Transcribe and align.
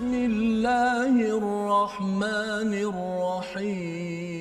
بسم 0.00 0.14
الله 0.14 1.14
الرحمن 1.36 2.72
الرحيم. 2.88 4.40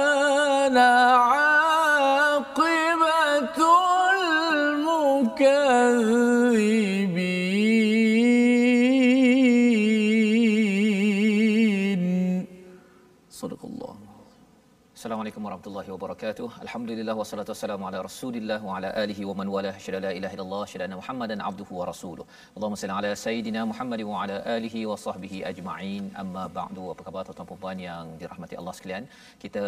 warahmatullahi 15.65 15.93
wabarakatuh. 15.97 16.47
Alhamdulillah 16.65 17.15
wassalatu 17.21 17.51
wassalamu 17.53 17.85
ala 17.89 17.99
Rasulillah 18.07 18.59
wa 18.69 18.73
ala 18.77 18.89
alihi 19.03 19.23
wa 19.29 19.35
man 19.39 19.49
wala 19.55 19.71
syada 19.85 20.01
la 20.05 20.11
ilaha 20.19 20.35
illallah 20.37 20.65
syada 20.73 20.97
Muhammadan 21.01 21.39
abduhu 21.49 21.79
wa 21.79 21.85
rasuluh. 21.91 22.25
Allahumma 22.57 22.79
salli 22.81 22.95
ala 22.99 23.11
sayidina 23.23 23.61
Muhammad 23.71 24.01
wa 24.11 24.17
ala 24.23 24.37
alihi 24.57 24.81
wa 24.91 24.97
sahbihi 25.05 25.39
ajma'in. 25.51 26.05
Amma 26.23 26.45
ba'du. 26.59 26.85
Apa 26.95 27.05
khabar 27.07 27.23
tuan-tuan 27.29 27.61
puan 27.63 27.79
yang 27.87 28.05
dirahmati 28.23 28.59
Allah 28.61 28.75
sekalian? 28.79 29.07
Kita 29.45 29.65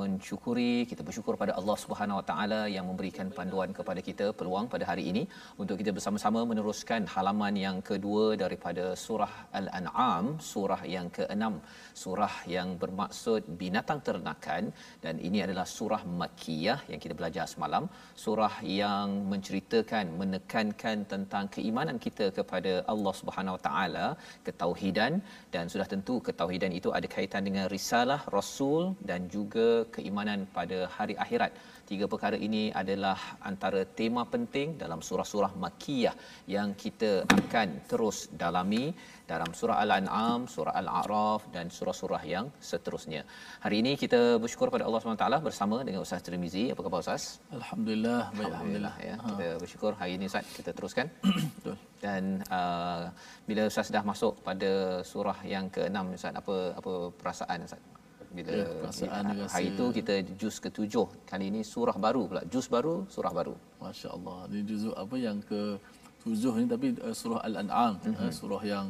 mensyukuri, 0.00 0.74
kita 0.90 1.02
bersyukur 1.08 1.36
pada 1.42 1.54
Allah 1.60 1.76
Subhanahu 1.84 2.20
wa 2.20 2.24
taala 2.30 2.60
yang 2.76 2.86
memberikan 2.90 3.30
panduan 3.38 3.72
kepada 3.78 4.02
kita 4.08 4.28
peluang 4.40 4.68
pada 4.74 4.84
hari 4.90 5.06
ini 5.12 5.24
untuk 5.62 5.78
kita 5.82 5.96
bersama-sama 5.98 6.42
meneruskan 6.52 7.08
halaman 7.14 7.56
yang 7.66 7.78
kedua 7.90 8.26
daripada 8.44 8.86
surah 9.06 9.32
Al-An'am, 9.62 10.26
surah 10.52 10.82
yang 10.96 11.08
keenam, 11.18 11.56
surah 12.04 12.34
yang 12.56 12.68
bermaksud 12.84 13.42
binatang 13.64 14.02
ternakan 14.10 14.64
dan 15.06 15.16
ini 15.26 15.37
adalah 15.46 15.66
surah 15.76 16.02
makkiyah 16.20 16.78
yang 16.90 17.00
kita 17.04 17.14
belajar 17.20 17.44
semalam. 17.52 17.84
Surah 18.24 18.54
yang 18.80 19.08
menceritakan 19.32 20.04
menekankan 20.20 20.96
tentang 21.12 21.44
keimanan 21.54 21.98
kita 22.06 22.26
kepada 22.38 22.72
Allah 22.92 23.14
Subhanahu 23.20 23.56
Wa 23.56 23.62
Taala 23.68 24.06
ketauhidan. 24.48 25.14
Dan 25.54 25.64
sudah 25.72 25.88
tentu 25.94 26.16
ketauhidan 26.28 26.74
itu 26.80 26.90
ada 26.98 27.08
kaitan 27.16 27.44
dengan 27.48 27.66
risalah 27.76 28.20
rasul 28.36 28.82
dan 29.10 29.20
juga 29.36 29.68
keimanan 29.96 30.40
pada 30.58 30.78
hari 30.96 31.16
akhirat 31.24 31.52
tiga 31.90 32.06
perkara 32.12 32.36
ini 32.46 32.62
adalah 32.80 33.18
antara 33.50 33.80
tema 33.98 34.22
penting 34.34 34.68
dalam 34.82 35.00
surah-surah 35.08 35.52
makkiyah 35.64 36.14
yang 36.54 36.68
kita 36.82 37.10
akan 37.38 37.68
terus 37.90 38.18
dalami 38.42 38.84
dalam 39.30 39.50
surah 39.58 39.76
Al-An'am, 39.84 40.40
surah 40.54 40.74
Al-A'raf 40.80 41.42
dan 41.54 41.66
surah-surah 41.76 42.22
yang 42.34 42.46
seterusnya. 42.70 43.20
Hari 43.64 43.76
ini 43.82 43.92
kita 44.02 44.20
bersyukur 44.42 44.68
pada 44.74 44.84
Allah 44.88 45.00
SWT 45.00 45.26
bersama 45.48 45.76
dengan 45.86 46.00
Ustaz 46.06 46.24
Tirmizi. 46.26 46.64
Apa 46.72 46.80
khabar 46.84 47.00
Ustaz? 47.04 47.24
Alhamdulillah, 47.58 48.20
baik 48.38 48.48
Alhamdulillah 48.50 48.94
ya. 49.08 49.14
Ha. 49.16 49.24
Kita 49.28 49.48
bersyukur 49.62 49.92
hari 50.00 50.12
ini 50.18 50.24
Ustaz 50.32 50.48
kita 50.58 50.72
teruskan. 50.78 51.06
Betul. 51.56 51.76
Dan 52.04 52.24
uh, 52.58 53.04
bila 53.48 53.68
Ustaz 53.72 53.92
dah 53.96 54.04
masuk 54.12 54.34
pada 54.48 54.72
surah 55.12 55.38
yang 55.54 55.68
ke-6 55.76 55.98
Ustaz, 56.20 56.34
apa 56.40 56.56
apa 56.80 56.92
perasaan 57.20 57.68
Ustaz? 57.68 57.97
Bila 58.28 58.50
Ya, 58.52 58.66
perasaan 58.84 59.24
bila- 59.32 59.40
rasa- 59.48 59.54
hari 59.56 59.66
itu 59.72 59.84
kita 59.98 60.14
juz 60.40 60.56
ke-7. 60.60 60.94
Kali 61.24 61.44
ini 61.48 61.60
surah 61.64 61.96
baru 61.96 62.22
pula. 62.28 62.42
Juz 62.52 62.66
baru, 62.68 63.08
surah 63.08 63.32
baru. 63.32 63.54
Masya 63.80 64.08
Allah. 64.16 64.38
Ini 64.52 64.60
juzuk 64.68 64.94
apa 64.94 65.16
yang 65.16 65.38
ke 65.40 65.80
tujuh 66.22 66.52
ni 66.60 66.66
tapi 66.68 66.88
uh, 67.00 67.14
surah 67.14 67.40
Al-An'am 67.48 67.92
mm-hmm. 68.04 68.20
uh, 68.28 68.32
surah 68.34 68.62
yang 68.66 68.86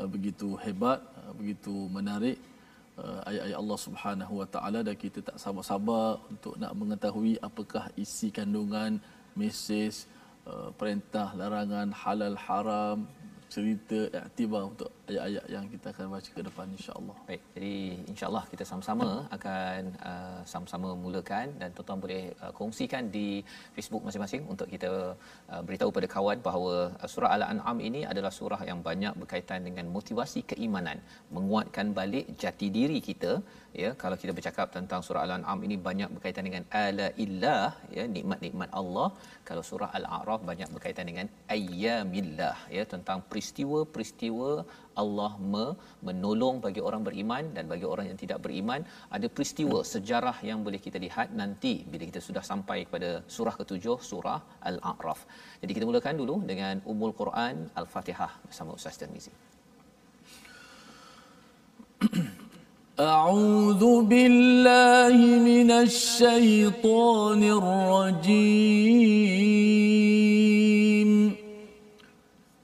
uh, 0.00 0.08
begitu 0.10 0.58
hebat, 0.64 0.98
uh, 1.22 1.32
begitu 1.36 1.70
menarik 1.92 2.36
uh, 2.98 3.20
ayat-ayat 3.28 3.58
Allah 3.62 3.78
Subhanahu 3.78 4.34
Wa 4.42 4.48
Taala 4.50 4.78
dan 4.82 4.96
kita 4.96 5.20
tak 5.22 5.36
sabar-sabar 5.38 6.18
untuk 6.32 6.54
nak 6.58 6.72
mengetahui 6.74 7.38
apakah 7.38 7.84
isi 7.94 8.32
kandungan 8.34 8.98
mesej 9.38 10.08
uh, 10.50 10.72
perintah 10.74 11.30
larangan 11.38 11.92
halal 11.94 12.34
haram 12.38 12.98
cerita 13.52 14.10
iktibar 14.10 14.66
untuk 14.66 14.90
ayat-ayat 15.10 15.44
yang 15.54 15.64
kita 15.72 15.86
akan 15.94 16.06
baca 16.14 16.30
ke 16.36 16.42
depan 16.48 16.66
insya-Allah. 16.76 17.16
Baik, 17.28 17.42
jadi 17.56 17.74
insya-Allah 18.12 18.44
kita 18.52 18.64
sama-sama 18.70 19.08
akan 19.36 19.80
uh, 20.10 20.40
sama-sama 20.52 20.88
mulakan 21.04 21.46
dan 21.60 21.68
tuan-tuan 21.76 22.00
boleh 22.04 22.22
uh, 22.44 22.52
kongsikan 22.58 23.12
di 23.16 23.28
Facebook 23.76 24.02
masing-masing 24.06 24.42
untuk 24.52 24.68
kita 24.74 24.92
uh, 25.52 25.62
beritahu 25.66 25.90
pada 25.96 26.08
kawan 26.14 26.38
bahawa 26.46 26.74
uh, 27.02 27.08
surah 27.14 27.30
Al-An'am 27.36 27.78
ini 27.88 28.02
adalah 28.12 28.32
surah 28.38 28.60
yang 28.70 28.80
banyak 28.88 29.14
berkaitan 29.22 29.60
dengan 29.68 29.86
motivasi 29.96 30.42
keimanan, 30.52 31.00
menguatkan 31.36 31.92
balik 31.98 32.26
jati 32.44 32.68
diri 32.78 33.00
kita 33.10 33.34
ya 33.82 33.90
kalau 34.02 34.16
kita 34.22 34.32
bercakap 34.38 34.66
tentang 34.76 35.00
surah 35.06 35.22
Al-An'am 35.26 35.60
ini 35.66 35.76
banyak 35.88 36.10
berkaitan 36.16 36.44
dengan 36.48 36.64
ala 36.82 37.06
illah 37.24 37.68
ya 37.96 38.04
nikmat-nikmat 38.16 38.70
Allah 38.80 39.08
kalau 39.48 39.62
surah 39.70 39.90
Al-A'raf 39.98 40.40
banyak 40.50 40.68
berkaitan 40.74 41.06
dengan 41.10 41.26
ayyamillah 41.56 42.56
ya 42.76 42.84
tentang 42.94 43.20
peristiwa-peristiwa 43.30 44.50
Allah 45.01 45.31
me- 45.51 45.75
menolong 46.07 46.55
bagi 46.65 46.81
orang 46.87 47.01
beriman 47.07 47.43
dan 47.55 47.65
bagi 47.73 47.87
orang 47.93 48.05
yang 48.09 48.19
tidak 48.23 48.39
beriman 48.45 48.81
ada 49.17 49.27
peristiwa 49.35 49.79
sejarah 49.93 50.37
yang 50.49 50.59
boleh 50.67 50.81
kita 50.85 50.97
lihat 51.05 51.27
nanti 51.41 51.73
bila 51.91 52.03
kita 52.11 52.21
sudah 52.27 52.43
sampai 52.51 52.79
kepada 52.87 53.09
surah 53.35 53.55
ketujuh 53.61 53.97
surah 54.11 54.39
Al-A'raf. 54.71 55.21
Jadi 55.61 55.71
kita 55.77 55.85
mulakan 55.89 56.15
dulu 56.21 56.35
dengan 56.51 56.75
Ummul 56.91 57.13
Quran 57.21 57.55
Al-Fatihah 57.81 58.31
bersama 58.49 58.71
Ustaz 58.79 58.97
Tirmizi. 59.01 59.33
أعوذ 62.99 63.83
بالله 64.11 65.15
من 65.51 65.69
الشيطان 65.71 67.41
الرجيم 67.59 68.89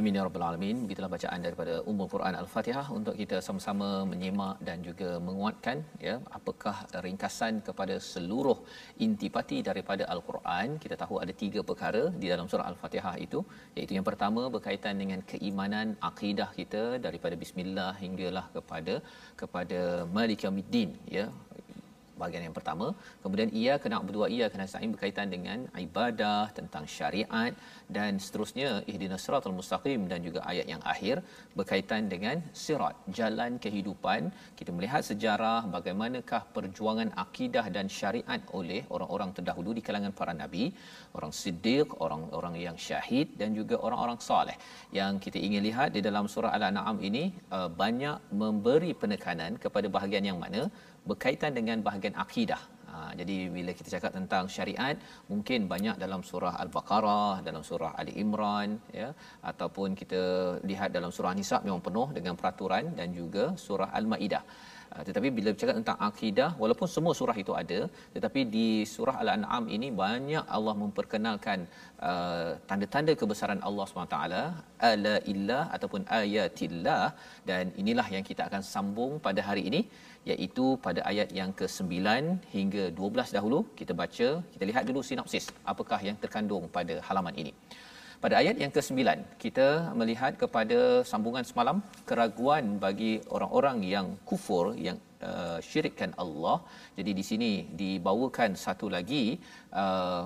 Amin 0.00 0.16
ya 0.16 0.22
rabbal 0.26 0.44
alamin. 0.48 0.76
Begitulah 0.88 1.08
bacaan 1.14 1.40
daripada 1.46 1.72
Ummul 1.90 2.08
Quran 2.12 2.34
Al-Fatihah 2.42 2.84
untuk 2.98 3.14
kita 3.20 3.36
sama-sama 3.46 3.88
menyimak 4.10 4.56
dan 4.68 4.78
juga 4.86 5.10
menguatkan 5.26 5.76
ya 6.06 6.14
apakah 6.38 6.76
ringkasan 7.06 7.54
kepada 7.66 7.96
seluruh 8.12 8.56
intipati 9.06 9.58
daripada 9.68 10.04
Al-Quran. 10.14 10.80
Kita 10.84 10.96
tahu 11.02 11.16
ada 11.24 11.32
tiga 11.42 11.60
perkara 11.70 12.02
di 12.22 12.26
dalam 12.32 12.48
surah 12.52 12.68
Al-Fatihah 12.70 13.14
itu 13.26 13.40
iaitu 13.76 13.92
yang 13.98 14.06
pertama 14.10 14.44
berkaitan 14.54 14.96
dengan 15.02 15.20
keimanan 15.32 15.92
akidah 16.10 16.48
kita 16.60 16.84
daripada 17.06 17.36
bismillah 17.42 17.92
hinggalah 18.04 18.46
kepada 18.56 18.96
kepada 19.42 19.80
Malik 20.18 20.46
Yaumiddin 20.46 20.92
ya 21.18 21.26
bahagian 22.22 22.44
yang 22.46 22.56
pertama. 22.58 22.86
Kemudian 23.22 23.50
ia 23.62 23.74
kena 23.82 23.98
berdua 24.08 24.26
ia 24.36 24.46
kena 24.52 24.66
sa'in 24.72 24.90
berkaitan 24.94 25.28
dengan 25.34 25.58
ibadah 25.86 26.42
tentang 26.58 26.84
syariat 26.96 27.52
dan 27.96 28.20
seterusnya. 28.24 28.70
Ihdinas 28.92 29.24
siratal 29.26 29.56
mustaqim 29.60 30.02
dan 30.12 30.20
juga 30.26 30.40
ayat 30.52 30.66
yang 30.72 30.82
akhir 30.94 31.16
berkaitan 31.58 32.02
dengan 32.14 32.36
sirat 32.64 32.96
jalan 33.18 33.52
kehidupan. 33.64 34.30
Kita 34.60 34.70
melihat 34.76 35.02
sejarah 35.10 35.60
bagaimanakah 35.76 36.42
perjuangan 36.56 37.10
akidah 37.24 37.66
dan 37.76 37.88
syariat 38.00 38.40
oleh 38.60 38.82
orang-orang 38.94 39.32
terdahulu 39.38 39.72
di 39.78 39.84
kalangan 39.88 40.14
para 40.20 40.34
nabi. 40.42 40.66
Orang 41.18 41.32
siddiq 41.42 41.88
orang-orang 42.04 42.54
yang 42.66 42.76
syahid 42.88 43.28
dan 43.40 43.50
juga 43.58 43.76
orang-orang 43.86 44.18
soleh 44.28 44.56
yang 44.98 45.12
kita 45.24 45.38
ingin 45.46 45.62
lihat 45.68 45.88
di 45.96 46.00
dalam 46.06 46.24
surah 46.32 46.52
al-an'am 46.56 46.96
ini 47.08 47.24
uh, 47.56 47.68
banyak 47.82 48.16
memberi 48.42 48.92
penekanan 49.02 49.58
kepada 49.64 49.86
bahagian 49.96 50.24
yang 50.30 50.38
mana 50.44 50.62
berkaitan 51.08 51.52
dengan 51.58 51.78
bahagian 51.86 52.16
akidah. 52.24 52.60
Ha, 52.90 53.14
jadi 53.14 53.36
bila 53.56 53.70
kita 53.78 53.88
cakap 53.94 54.12
tentang 54.18 54.44
syariat, 54.50 54.96
mungkin 55.30 55.70
banyak 55.72 55.94
dalam 56.04 56.26
surah 56.30 56.54
Al-Baqarah, 56.62 57.38
dalam 57.48 57.62
surah 57.62 57.92
Ali 58.00 58.18
Imran, 58.22 58.82
ya, 58.90 59.14
ataupun 59.50 59.94
kita 60.00 60.22
lihat 60.70 60.90
dalam 60.96 61.14
surah 61.14 61.32
Nisa 61.38 61.62
memang 61.62 61.82
penuh 61.86 62.08
dengan 62.16 62.34
peraturan 62.40 62.90
dan 62.98 63.14
juga 63.14 63.54
surah 63.66 63.94
Al-Maidah. 63.98 64.42
Uh, 64.94 65.02
tetapi 65.06 65.28
bila 65.36 65.48
bercakap 65.54 65.76
tentang 65.78 65.98
akidah 66.06 66.48
walaupun 66.62 66.88
semua 66.94 67.12
surah 67.18 67.36
itu 67.42 67.52
ada 67.60 67.80
tetapi 68.14 68.40
di 68.54 68.68
surah 68.92 69.16
al-an'am 69.22 69.64
ini 69.76 69.88
banyak 70.00 70.44
Allah 70.56 70.74
memperkenalkan 70.82 71.58
uh, 72.08 72.50
tanda-tanda 72.68 73.14
kebesaran 73.20 73.60
Allah 73.68 73.84
SWT 73.86 74.18
ala 74.88 75.14
illah 75.32 75.62
ataupun 75.76 76.02
ayatillah 76.20 77.04
dan 77.50 77.70
inilah 77.82 78.06
yang 78.14 78.24
kita 78.30 78.42
akan 78.48 78.64
sambung 78.72 79.12
pada 79.26 79.42
hari 79.48 79.64
ini 79.70 79.82
iaitu 80.32 80.66
pada 80.86 81.00
ayat 81.10 81.28
yang 81.38 81.50
ke-9 81.60 81.94
hingga 82.54 82.84
12 82.98 83.36
dahulu. 83.36 83.60
Kita 83.78 83.92
baca 84.02 84.28
kita 84.54 84.64
lihat 84.70 84.84
dulu 84.90 85.02
sinopsis 85.10 85.46
apakah 85.72 86.00
yang 86.08 86.18
terkandung 86.24 86.66
pada 86.76 86.96
halaman 87.08 87.36
ini 87.44 87.54
pada 88.24 88.34
ayat 88.40 88.56
yang 88.62 88.72
ke-9 88.76 89.00
kita 89.42 89.68
melihat 90.00 90.32
kepada 90.42 90.78
sambungan 91.10 91.44
semalam 91.50 91.76
keraguan 92.08 92.64
bagi 92.84 93.12
orang-orang 93.36 93.78
yang 93.94 94.06
kufur 94.28 94.64
yang 94.86 94.98
uh, 95.28 95.58
syirikkan 95.68 96.12
Allah. 96.24 96.56
Jadi 96.98 97.12
di 97.18 97.24
sini 97.30 97.52
dibawakan 97.80 98.52
satu 98.64 98.88
lagi 98.96 99.24
uh, 99.82 100.24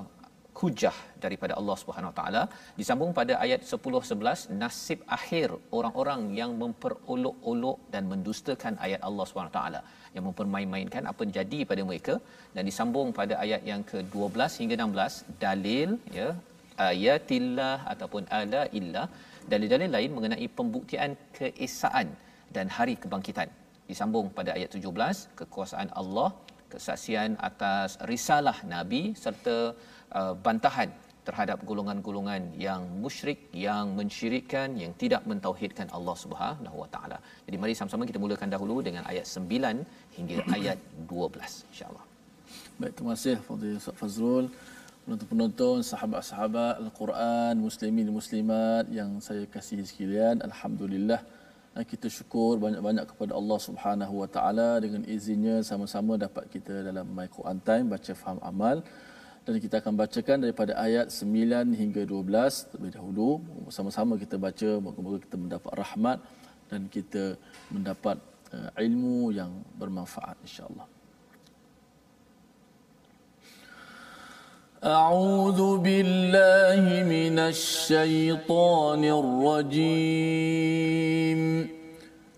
hujah 0.60 0.96
daripada 1.24 1.52
Allah 1.60 1.76
Subhanahu 1.82 2.10
Wa 2.12 2.16
Taala. 2.18 2.42
Disambung 2.78 3.12
pada 3.18 3.34
ayat 3.44 3.60
10 3.74 4.00
11 4.10 4.58
nasib 4.62 4.98
akhir 5.16 5.48
orang-orang 5.78 6.22
yang 6.40 6.50
memperolok-olok 6.62 7.78
dan 7.94 8.10
mendustakan 8.12 8.74
ayat 8.86 9.02
Allah 9.08 9.26
Subhanahu 9.30 9.52
Wa 9.52 9.58
Taala 9.58 9.80
yang 10.16 10.24
mempermain-mainkan 10.28 11.04
apa 11.12 11.22
jadi 11.38 11.60
pada 11.70 11.84
mereka. 11.90 12.16
Dan 12.56 12.64
disambung 12.70 13.10
pada 13.20 13.36
ayat 13.44 13.62
yang 13.70 13.84
ke-12 13.92 14.58
hingga 14.62 14.76
16 14.82 15.38
dalil 15.46 15.90
ya 16.18 16.28
ayatillah 16.90 17.76
ataupun 17.92 18.24
ala 18.38 18.62
illah 18.78 19.06
dalil-dalil 19.52 19.90
lain 19.96 20.10
mengenai 20.16 20.48
pembuktian 20.58 21.12
keesaan 21.38 22.08
dan 22.56 22.66
hari 22.76 22.94
kebangkitan 23.02 23.48
disambung 23.88 24.28
pada 24.38 24.50
ayat 24.56 24.70
17 24.78 25.38
kekuasaan 25.40 25.90
Allah 26.00 26.28
kesaksian 26.72 27.32
atas 27.48 27.90
risalah 28.12 28.56
nabi 28.74 29.02
serta 29.24 29.56
uh, 30.18 30.34
bantahan 30.46 30.90
terhadap 31.26 31.58
golongan-golongan 31.68 32.42
yang 32.66 32.82
musyrik 33.04 33.38
yang 33.66 33.84
mensyirikkan 33.98 34.68
yang 34.82 34.92
tidak 35.02 35.22
mentauhidkan 35.30 35.88
Allah 35.96 36.16
Subhanahu 36.24 36.76
wa 36.82 36.88
taala. 36.94 37.18
Jadi 37.46 37.56
mari 37.62 37.74
sama-sama 37.78 38.08
kita 38.10 38.20
mulakan 38.24 38.50
dahulu 38.54 38.76
dengan 38.88 39.04
ayat 39.12 39.24
9 39.24 40.16
hingga 40.16 40.36
ayat 40.56 40.78
12 41.08 41.70
insya-Allah. 41.72 42.04
Baik, 42.80 42.92
terima 42.96 43.12
kasih 43.16 43.36
Fadil 43.46 43.80
Ustaz 43.80 43.96
Fazrul. 44.00 44.46
Penonton-penonton, 45.04 45.84
sahabat-sahabat 45.84 46.80
Al-Quran, 46.80 47.60
muslimin 47.60 48.08
muslimat 48.08 48.88
yang 48.88 49.20
saya 49.20 49.44
kasihi 49.44 49.84
sekalian, 49.84 50.40
alhamdulillah 50.40 51.20
kita 51.90 52.08
syukur 52.08 52.56
banyak-banyak 52.56 53.04
kepada 53.12 53.36
Allah 53.36 53.58
Subhanahu 53.60 54.14
wa 54.22 54.28
taala. 54.36 54.80
Dengan 54.80 55.04
izinnya 55.04 55.60
sama-sama 55.60 56.16
dapat 56.16 56.48
kita 56.48 56.88
dalam 56.88 57.04
My 57.12 57.28
Quran 57.36 57.60
Time 57.68 57.92
baca 57.92 58.12
faham 58.16 58.40
amal. 58.40 58.80
Dan 59.44 59.60
kita 59.60 59.84
akan 59.84 59.92
bacakan 59.92 60.38
daripada 60.40 60.72
ayat 60.86 61.12
9 61.12 61.76
hingga 61.76 62.02
12 62.08 62.72
terlebih 62.72 62.92
dahulu. 62.96 63.30
Sama-sama 63.68 64.16
kita 64.16 64.40
baca 64.40 64.70
moga-moga 64.80 65.20
kita 65.26 65.36
mendapat 65.36 65.72
rahmat 65.84 66.18
dan 66.72 66.88
kita 66.88 67.36
mendapat 67.68 68.16
uh, 68.56 68.72
ilmu 68.80 69.36
yang 69.36 69.52
bermanfaat 69.76 70.40
insya-Allah 70.40 70.93
أعوذ 74.86 75.78
بالله 75.78 77.04
من 77.08 77.38
الشيطان 77.38 79.04
الرجيم. 79.04 80.20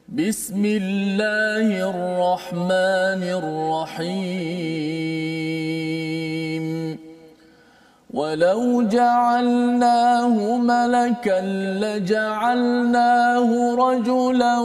بسم 0.08 0.64
الله 0.64 1.90
الرحمن 1.90 3.22
الرحيم. 3.42 4.26
ولو 8.14 8.82
جعلناه 8.82 10.56
ملكا 10.56 11.40
لجعلناه 11.82 13.74
رجلا 13.74 14.58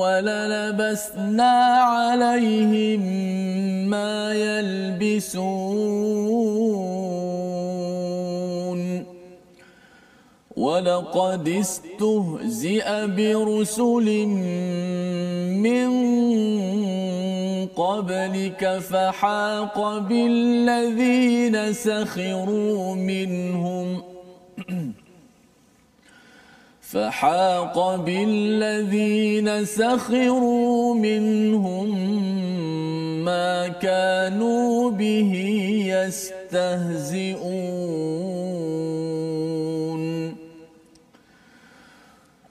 وللبسنا 0.00 1.52
عليهم 1.92 3.00
ما 3.90 4.32
يلبسون. 4.34 5.80
ولقد 10.56 11.48
استهزئ 11.48 13.06
برسل 13.06 14.26
من 15.66 15.90
قبلك 17.66 18.78
فحاق 18.78 19.98
بالذين 19.98 21.72
سخروا 21.72 22.94
منهم. 22.94 24.02
فحاق 26.90 27.96
بالذين 27.96 29.64
سخروا 29.64 30.94
منهم 30.94 31.88
ما 33.24 33.68
كانوا 33.68 34.90
به 34.90 35.32
يستهزئون. 35.86 37.30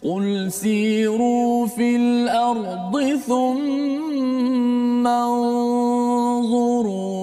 قل 0.04 0.52
سيروا 0.52 1.68
في 1.68 1.96
الأرض 1.96 3.20
ثم 3.28 5.08
انظروا 5.08 6.12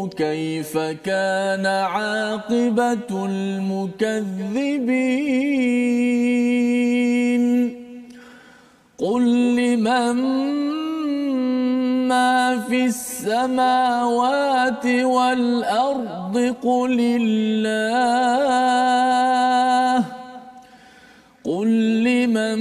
كيف 0.08 0.78
كان 0.78 1.66
عاقبة 1.66 3.24
المكذبين. 3.24 4.76
قل 8.98 9.56
لمن 9.56 10.16
ما 12.08 12.60
في 12.68 12.84
السماوات 12.84 14.86
والأرض 14.86 16.54
قل 16.64 17.00
الله 17.20 18.44
قل 21.44 21.68
لمن 22.04 22.58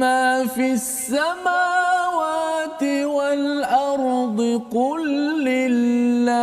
ما 0.00 0.46
في 0.46 0.72
السماوات 0.72 2.82
والأرض 3.04 4.62
قل 4.72 5.04
لله 5.44 6.36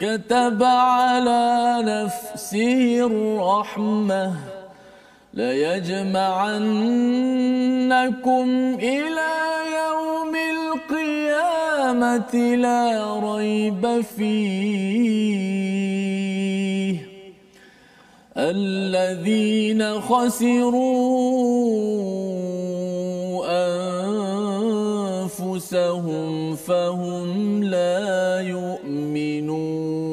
كتب 0.00 0.62
على 0.62 1.78
نفسه 1.84 3.06
الرحمه 3.06 4.49
ليجمعنكم 5.34 6.78
إلى 8.82 9.32
يوم 9.78 10.34
القيامة 10.56 12.34
لا 12.56 13.20
ريب 13.20 14.00
فيه. 14.16 15.20
الذين 18.36 20.00
خسروا 20.00 21.20
أنفسهم 25.30 26.56
فهم 26.56 27.64
لا 27.64 28.40
يؤمنون. 28.40 30.09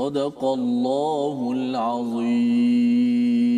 صدق 0.00 0.44
الله 0.44 1.52
العظيم. 1.52 3.49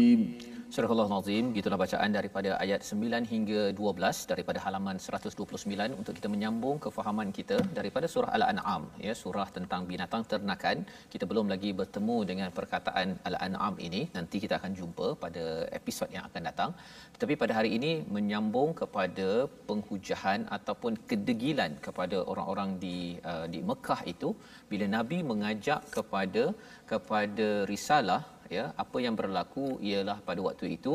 Surah 0.75 0.93
Al-Azim, 0.93 1.47
gitulah 1.57 1.77
bacaan 1.81 2.11
daripada 2.17 2.51
ayat 2.65 2.81
9 2.91 3.27
hingga 3.33 3.63
12 3.81 4.21
daripada 4.31 4.59
halaman 4.65 4.97
129 5.07 5.99
untuk 6.01 6.15
kita 6.19 6.29
menyambung 6.35 6.77
kefahaman 6.85 7.29
kita 7.39 7.57
daripada 7.79 8.07
surah 8.13 8.31
Al-An'am, 8.37 8.85
ya, 9.07 9.13
surah 9.23 9.47
tentang 9.57 9.83
binatang 9.91 10.23
ternakan. 10.31 10.77
Kita 11.13 11.29
belum 11.31 11.53
lagi 11.53 11.73
bertemu 11.81 12.17
dengan 12.31 12.49
perkataan 12.59 13.09
Al-An'am 13.31 13.77
ini, 13.89 14.03
nanti 14.17 14.41
kita 14.45 14.55
akan 14.61 14.73
jumpa 14.81 15.09
pada 15.25 15.45
episod 15.81 16.09
yang 16.17 16.25
akan 16.31 16.43
datang. 16.49 16.73
Tetapi 17.17 17.37
pada 17.45 17.53
hari 17.59 17.73
ini 17.79 17.93
menyambung 18.17 18.73
kepada 18.83 19.29
penghujahan 19.69 20.49
ataupun 20.59 21.05
kedegilan 21.11 21.75
kepada 21.87 22.19
orang-orang 22.33 22.71
di 22.85 22.99
uh, 23.33 23.47
di 23.55 23.61
Mekah 23.73 24.01
itu 24.15 24.31
bila 24.73 24.89
Nabi 24.97 25.21
mengajak 25.33 25.83
kepada 25.97 26.45
kepada 26.93 27.49
risalah 27.75 28.23
ya 28.57 28.65
apa 28.85 28.99
yang 29.07 29.17
berlaku 29.21 29.67
ialah 29.91 30.19
pada 30.29 30.41
waktu 30.49 30.67
itu 30.77 30.95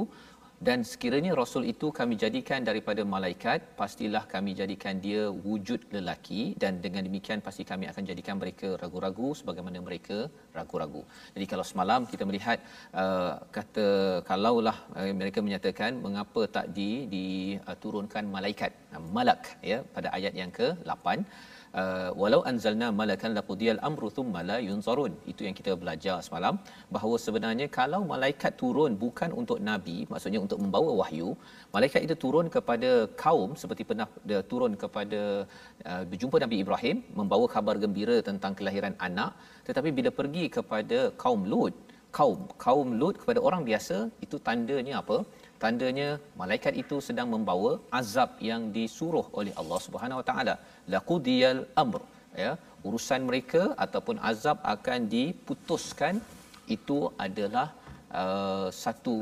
dan 0.66 0.80
sekiranya 0.92 1.32
rasul 1.40 1.64
itu 1.72 1.88
kami 1.98 2.14
jadikan 2.24 2.62
daripada 2.70 3.02
malaikat 3.14 3.60
pastilah 3.80 4.22
kami 4.32 4.52
jadikan 4.60 4.96
dia 5.06 5.22
wujud 5.48 5.82
lelaki 5.96 6.42
dan 6.62 6.82
dengan 6.86 7.06
demikian 7.08 7.44
pasti 7.48 7.64
kami 7.72 7.86
akan 7.92 8.04
jadikan 8.10 8.36
mereka 8.42 8.70
ragu-ragu 8.82 9.30
sebagaimana 9.40 9.84
mereka 9.88 10.18
ragu-ragu. 10.58 11.02
Jadi 11.36 11.46
kalau 11.52 11.66
semalam 11.72 12.10
kita 12.14 12.26
melihat 12.30 12.58
uh, 13.02 13.34
kata 13.58 13.88
kalaulah 14.30 14.78
uh, 14.98 15.14
mereka 15.22 15.46
menyatakan 15.48 16.02
mengapa 16.06 16.44
tak 16.58 16.74
di 16.78 16.90
diturunkan 17.14 18.26
malaikat 18.38 18.74
uh, 18.96 19.04
malak 19.18 19.44
ya 19.72 19.80
pada 19.98 20.10
ayat 20.18 20.34
yang 20.42 20.54
ke-8 20.60 21.06
uh, 21.82 22.10
walau 22.22 22.42
anzalna 22.52 22.88
malakan 23.00 23.32
laqudiyal 23.38 23.80
amru 23.90 24.10
thumma 24.18 24.42
la 24.50 24.58
yunzarun. 24.68 25.14
Itu 25.32 25.42
yang 25.48 25.56
kita 25.60 25.74
belajar 25.82 26.18
semalam 26.28 26.56
bahawa 26.96 27.16
sebenarnya 27.26 27.68
kalau 27.80 28.02
malaikat 28.14 28.54
turun 28.62 28.94
bukan 29.04 29.32
untuk 29.42 29.60
nabi 29.70 29.98
maksudnya 30.12 30.40
untuk 30.46 30.60
membawa 30.64 30.92
wahyu 31.02 31.30
malaikat 31.76 32.02
itu 32.08 32.16
turun 32.24 32.48
kepada 32.56 32.92
kaum 33.24 33.52
seperti 33.62 33.84
pernah 33.90 34.08
dia 34.30 34.42
turun 34.52 34.74
kepada 34.84 35.22
uh, 35.90 36.04
berjumpa 36.12 36.38
Nabi 36.46 36.58
Ibrahim 36.64 36.98
membawa 37.20 37.46
khabar 37.56 37.76
gembira 37.84 38.18
tentang 38.30 38.54
kelahiran 38.60 38.96
anak. 39.10 39.32
Tetapi 39.68 39.90
bila 40.00 40.10
pergi 40.20 40.46
kepada 40.58 41.00
kaum 41.24 41.44
Lut 41.54 41.76
kaum 42.18 42.40
kaum 42.66 42.90
Lut 43.00 43.16
kepada 43.22 43.40
orang 43.48 43.62
biasa 43.70 43.98
itu 44.26 44.38
tandanya 44.48 44.94
apa 45.02 45.18
tandanya 45.64 46.10
malaikat 46.42 46.74
itu 46.84 46.98
sedang 47.08 47.28
membawa 47.36 47.72
azab 48.00 48.32
yang 48.50 48.64
disuruh 48.78 49.26
oleh 49.40 49.54
Allah 49.62 49.80
Subhanahu 49.88 50.22
Wa 50.22 50.26
Taala. 50.30 50.56
Laqudiyal 50.94 51.62
amr 51.84 52.02
ya. 52.44 52.52
Urusan 52.88 53.22
mereka 53.30 53.62
ataupun 53.86 54.18
azab 54.32 54.58
akan 54.74 55.00
diputuskan 55.16 56.16
itu 56.76 56.98
adalah 57.26 57.68
uh, 58.22 58.68
satu 58.84 59.16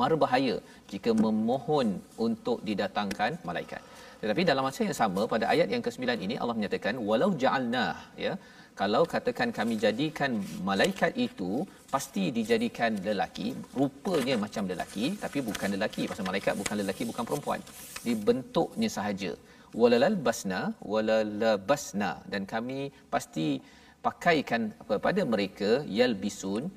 mara 0.00 0.16
bahaya 0.24 0.56
jika 0.92 1.10
memohon 1.24 1.88
untuk 2.26 2.58
didatangkan 2.68 3.32
malaikat. 3.48 3.82
Tetapi 4.22 4.42
dalam 4.50 4.64
masa 4.66 4.80
yang 4.86 4.98
sama 5.02 5.22
pada 5.32 5.46
ayat 5.52 5.68
yang 5.74 5.82
ke-9 5.86 6.02
ini 6.26 6.34
Allah 6.42 6.56
menyatakan 6.58 6.96
walau 7.08 7.30
ja'alna 7.42 7.86
ya 8.24 8.32
kalau 8.80 9.02
katakan 9.12 9.48
kami 9.58 9.74
jadikan 9.84 10.40
malaikat 10.68 11.12
itu 11.26 11.50
pasti 11.92 12.22
dijadikan 12.36 12.96
lelaki. 13.06 13.52
Rupanya 13.78 14.34
macam 14.44 14.64
lelaki 14.70 15.06
tapi 15.24 15.38
bukan 15.48 15.68
lelaki. 15.76 16.08
Pasal 16.10 16.24
malaikat 16.30 16.56
bukan 16.60 16.76
lelaki 16.80 17.02
bukan 17.10 17.24
perempuan. 17.28 17.60
Dibentuknya 18.06 18.88
sahaja. 18.96 19.32
Walalal 19.80 20.16
basna 20.26 20.60
walalabasna. 20.92 22.12
Dan 22.32 22.48
kami 22.54 22.88
pasti 23.12 23.60
pakaikan 24.06 24.72
kepada 24.88 25.22
mereka 25.34 25.70
yalbisun 25.98 26.72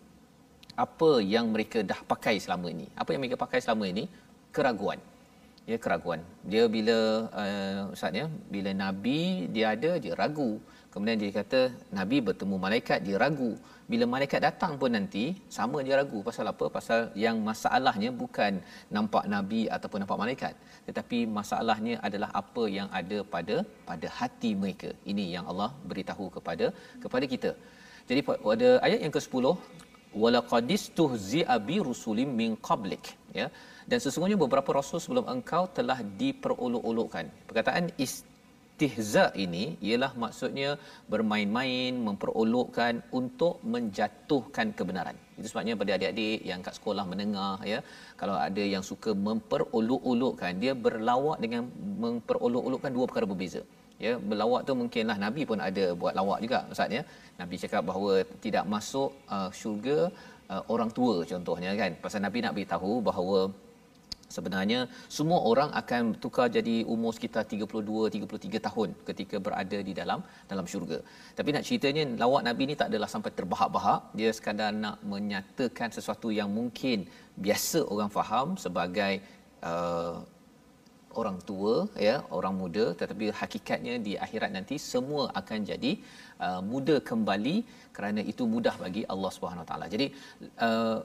apa 0.86 1.12
yang 1.34 1.48
mereka 1.56 1.80
dah 1.92 2.00
pakai 2.12 2.36
selama 2.44 2.68
ini. 2.76 2.88
Apa 3.02 3.16
yang 3.16 3.22
mereka 3.24 3.40
pakai 3.46 3.64
selama 3.64 3.88
ini? 3.94 4.04
Keraguan. 4.56 5.00
Ya 5.72 5.78
keraguan. 5.84 6.22
Dia 6.52 6.64
bila 6.76 6.98
uh, 7.42 7.96
ustaz 7.96 8.20
ya 8.20 8.28
bila 8.54 8.72
nabi 8.84 9.48
dia 9.56 9.68
ada 9.76 9.92
dia 10.04 10.14
ragu 10.24 10.52
kemudian 10.96 11.18
dia 11.22 11.32
kata 11.38 11.62
nabi 11.98 12.18
bertemu 12.28 12.56
malaikat 12.66 13.00
dia 13.08 13.18
ragu. 13.24 13.52
Bila 13.92 14.06
malaikat 14.14 14.42
datang 14.46 14.72
pun 14.82 14.92
nanti 14.98 15.24
sama 15.56 15.78
dia 15.86 15.96
ragu 16.00 16.20
pasal 16.28 16.46
apa? 16.52 16.66
Pasal 16.78 17.00
yang 17.24 17.38
masalahnya 17.50 18.10
bukan 18.22 18.54
nampak 18.96 19.26
nabi 19.34 19.62
ataupun 19.76 20.02
nampak 20.04 20.20
malaikat. 20.24 20.54
Tetapi 20.88 21.20
masalahnya 21.40 21.96
adalah 22.08 22.30
apa 22.42 22.64
yang 22.78 22.88
ada 23.00 23.20
pada 23.34 23.58
pada 23.90 24.10
hati 24.20 24.52
mereka. 24.64 24.90
Ini 25.12 25.26
yang 25.36 25.46
Allah 25.54 25.70
beritahu 25.92 26.28
kepada 26.38 26.68
kepada 27.04 27.28
kita. 27.34 27.52
Jadi 28.10 28.22
pada 28.48 28.70
ayat 28.88 29.00
yang 29.06 29.14
ke-10 29.18 29.46
walaqadis 30.24 30.84
tuhzi'a 30.98 31.56
bi 31.70 31.78
rusulim 31.90 32.30
min 32.42 32.52
qablik. 32.68 33.06
Ya. 33.40 33.48
Dan 33.90 34.00
sesungguhnya 34.06 34.38
beberapa 34.44 34.72
rasul 34.80 35.00
sebelum 35.04 35.26
engkau 35.36 35.64
telah 35.78 36.00
diperolok-olokkan. 36.22 37.26
Perkataan 37.50 37.86
istihza 38.76 39.26
ini 39.44 39.64
ialah 39.88 40.10
maksudnya 40.24 40.70
bermain-main 41.12 41.94
memperolokkan 42.08 42.94
untuk 43.20 43.64
menjatuhkan 43.74 44.68
kebenaran. 44.78 45.16
Itu 45.40 45.48
sebabnya 45.52 45.74
pada 45.82 45.92
adik-adik 45.98 46.40
yang 46.50 46.60
kat 46.66 46.76
sekolah 46.80 47.06
menengah 47.12 47.58
ya 47.72 47.80
kalau 48.20 48.36
ada 48.48 48.64
yang 48.74 48.84
suka 48.90 49.12
memperolok-olokkan 49.28 50.60
dia 50.64 50.74
berlawak 50.86 51.40
dengan 51.44 51.64
memperolok-olokkan 52.04 52.92
dua 52.98 53.08
perkara 53.08 53.28
berbeza. 53.32 53.64
Ya 54.06 54.14
berlawak 54.30 54.62
tu 54.68 54.76
mungkinlah 54.82 55.18
nabi 55.26 55.42
pun 55.50 55.60
ada 55.70 55.86
buat 56.02 56.14
lawak 56.20 56.40
juga 56.46 56.60
ustaz 56.74 56.98
ya. 56.98 57.04
Nabi 57.42 57.56
cakap 57.64 57.84
bahawa 57.90 58.14
tidak 58.46 58.66
masuk 58.76 59.10
uh, 59.36 59.50
syurga 59.60 60.00
uh, 60.52 60.64
orang 60.74 60.92
tua 60.98 61.16
contohnya 61.32 61.72
kan. 61.82 61.96
Pasal 62.04 62.28
nabi 62.28 62.44
nak 62.44 62.56
beritahu 62.60 63.00
bahawa 63.10 63.40
sebenarnya 64.36 64.80
semua 65.18 65.40
orang 65.50 65.70
akan 65.82 66.04
tukar 66.24 66.48
jadi 66.58 66.76
umur 66.94 67.12
sekitar 67.18 67.44
32 67.46 68.10
33 68.16 68.68
tahun 68.68 68.90
ketika 69.10 69.38
berada 69.46 69.80
di 69.88 69.94
dalam 70.00 70.20
dalam 70.52 70.66
syurga. 70.72 71.00
Tapi 71.38 71.50
nak 71.56 71.66
ceritanya 71.68 72.04
lawak 72.24 72.44
nabi 72.48 72.64
ni 72.70 72.76
tak 72.82 72.90
adalah 72.92 73.10
sampai 73.16 73.32
terbahak-bahak. 73.38 74.02
Dia 74.20 74.30
sekadar 74.38 74.72
nak 74.84 74.98
menyatakan 75.14 75.92
sesuatu 75.98 76.30
yang 76.40 76.52
mungkin 76.60 77.08
biasa 77.46 77.82
orang 77.94 78.12
faham 78.18 78.48
sebagai 78.66 79.14
uh, 79.72 80.16
orang 81.22 81.38
tua 81.50 81.76
ya 82.08 82.16
orang 82.38 82.56
muda. 82.62 82.86
Tetapi 83.00 83.26
hakikatnya 83.42 83.96
di 84.08 84.14
akhirat 84.26 84.52
nanti 84.58 84.76
semua 84.92 85.24
akan 85.40 85.60
jadi 85.72 85.92
uh, 86.46 86.62
muda 86.72 86.96
kembali 87.10 87.58
kerana 87.96 88.22
itu 88.32 88.44
mudah 88.56 88.76
bagi 88.84 89.04
Allah 89.14 89.32
Subhanahu 89.36 89.68
Taala. 89.70 89.88
Jadi 89.94 90.08
uh, 90.68 91.00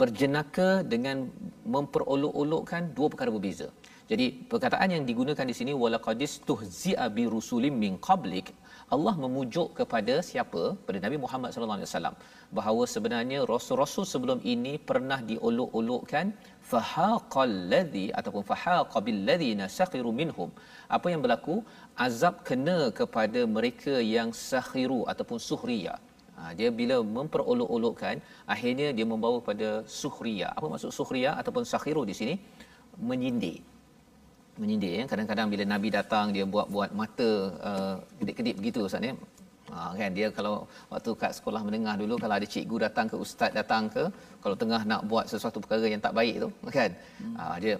berjenaka 0.00 0.68
dengan 0.92 1.30
memperolok-olokkan 1.74 2.94
dua 2.96 3.08
perkara 3.12 3.30
berbeza. 3.36 3.68
Jadi 4.10 4.26
perkataan 4.52 4.92
yang 4.94 5.04
digunakan 5.08 5.46
di 5.50 5.54
sini 5.56 5.72
walaqadis 5.82 6.32
tuhzi'a 6.48 7.06
bi 7.16 7.24
rusulim 7.34 7.74
min 7.84 7.96
qablik 8.08 8.52
Allah 8.94 9.14
memujuk 9.22 9.68
kepada 9.78 10.14
siapa? 10.28 10.62
Pada 10.86 10.98
Nabi 11.04 11.16
Muhammad 11.24 11.50
sallallahu 11.52 11.78
alaihi 11.80 11.90
wasallam 11.90 12.16
bahawa 12.58 12.82
sebenarnya 12.94 13.38
rasul-rasul 13.52 14.04
sebelum 14.12 14.38
ini 14.54 14.74
pernah 14.90 15.18
diolok-olokkan 15.30 16.36
fahaqal 16.72 17.54
ladzi 17.72 18.06
ataupun 18.18 18.42
fahaqa 18.50 19.00
bil 19.06 19.20
ladzina 19.28 19.66
sakhiru 19.78 20.12
minhum 20.20 20.50
apa 20.96 21.06
yang 21.12 21.20
berlaku 21.24 21.56
azab 22.06 22.44
kena 22.48 22.78
kepada 23.00 23.40
mereka 23.56 23.94
yang 24.16 24.30
sakhiru 24.50 25.00
ataupun 25.12 25.40
suhriya 25.48 25.96
ha, 26.44 26.52
dia 26.58 26.68
bila 26.80 26.96
memperolok-olokkan 27.16 28.16
akhirnya 28.54 28.88
dia 28.96 29.06
membawa 29.12 29.38
pada 29.48 29.68
suhriya 30.00 30.48
apa 30.56 30.66
maksud 30.72 30.90
suhriya 30.98 31.30
ataupun 31.40 31.64
sakhiru 31.72 32.02
di 32.10 32.14
sini? 32.20 32.34
Menyindir. 33.10 33.56
Menyindir 34.60 34.92
ya. 34.98 35.04
Kadang-kadang 35.12 35.48
bila 35.52 35.64
nabi 35.74 35.88
datang 35.98 36.26
dia 36.36 36.44
buat-buat 36.54 36.90
mata 37.00 37.30
uh, 37.70 37.94
kedip-kedip 38.18 38.54
begitu 38.60 38.80
ustaz 38.88 39.08
ya. 39.08 39.14
Ha, 39.74 39.96
kan? 40.00 40.10
Dia 40.18 40.28
kalau 40.36 40.54
waktu 40.92 41.10
kat 41.22 41.32
sekolah 41.38 41.60
menengah 41.66 41.94
dulu 42.02 42.14
kalau 42.22 42.34
ada 42.38 42.46
cikgu 42.54 42.76
datang 42.86 43.06
ke 43.12 43.16
ustaz 43.24 43.50
datang 43.58 43.84
ke 43.94 44.04
kalau 44.44 44.56
tengah 44.62 44.82
nak 44.90 45.02
buat 45.10 45.24
sesuatu 45.32 45.58
perkara 45.64 45.88
yang 45.94 46.04
tak 46.06 46.14
baik 46.20 46.34
tu 46.44 46.48
kan? 46.78 46.90
Hmm. 47.20 47.34
ha, 47.40 47.56
dia 47.64 47.74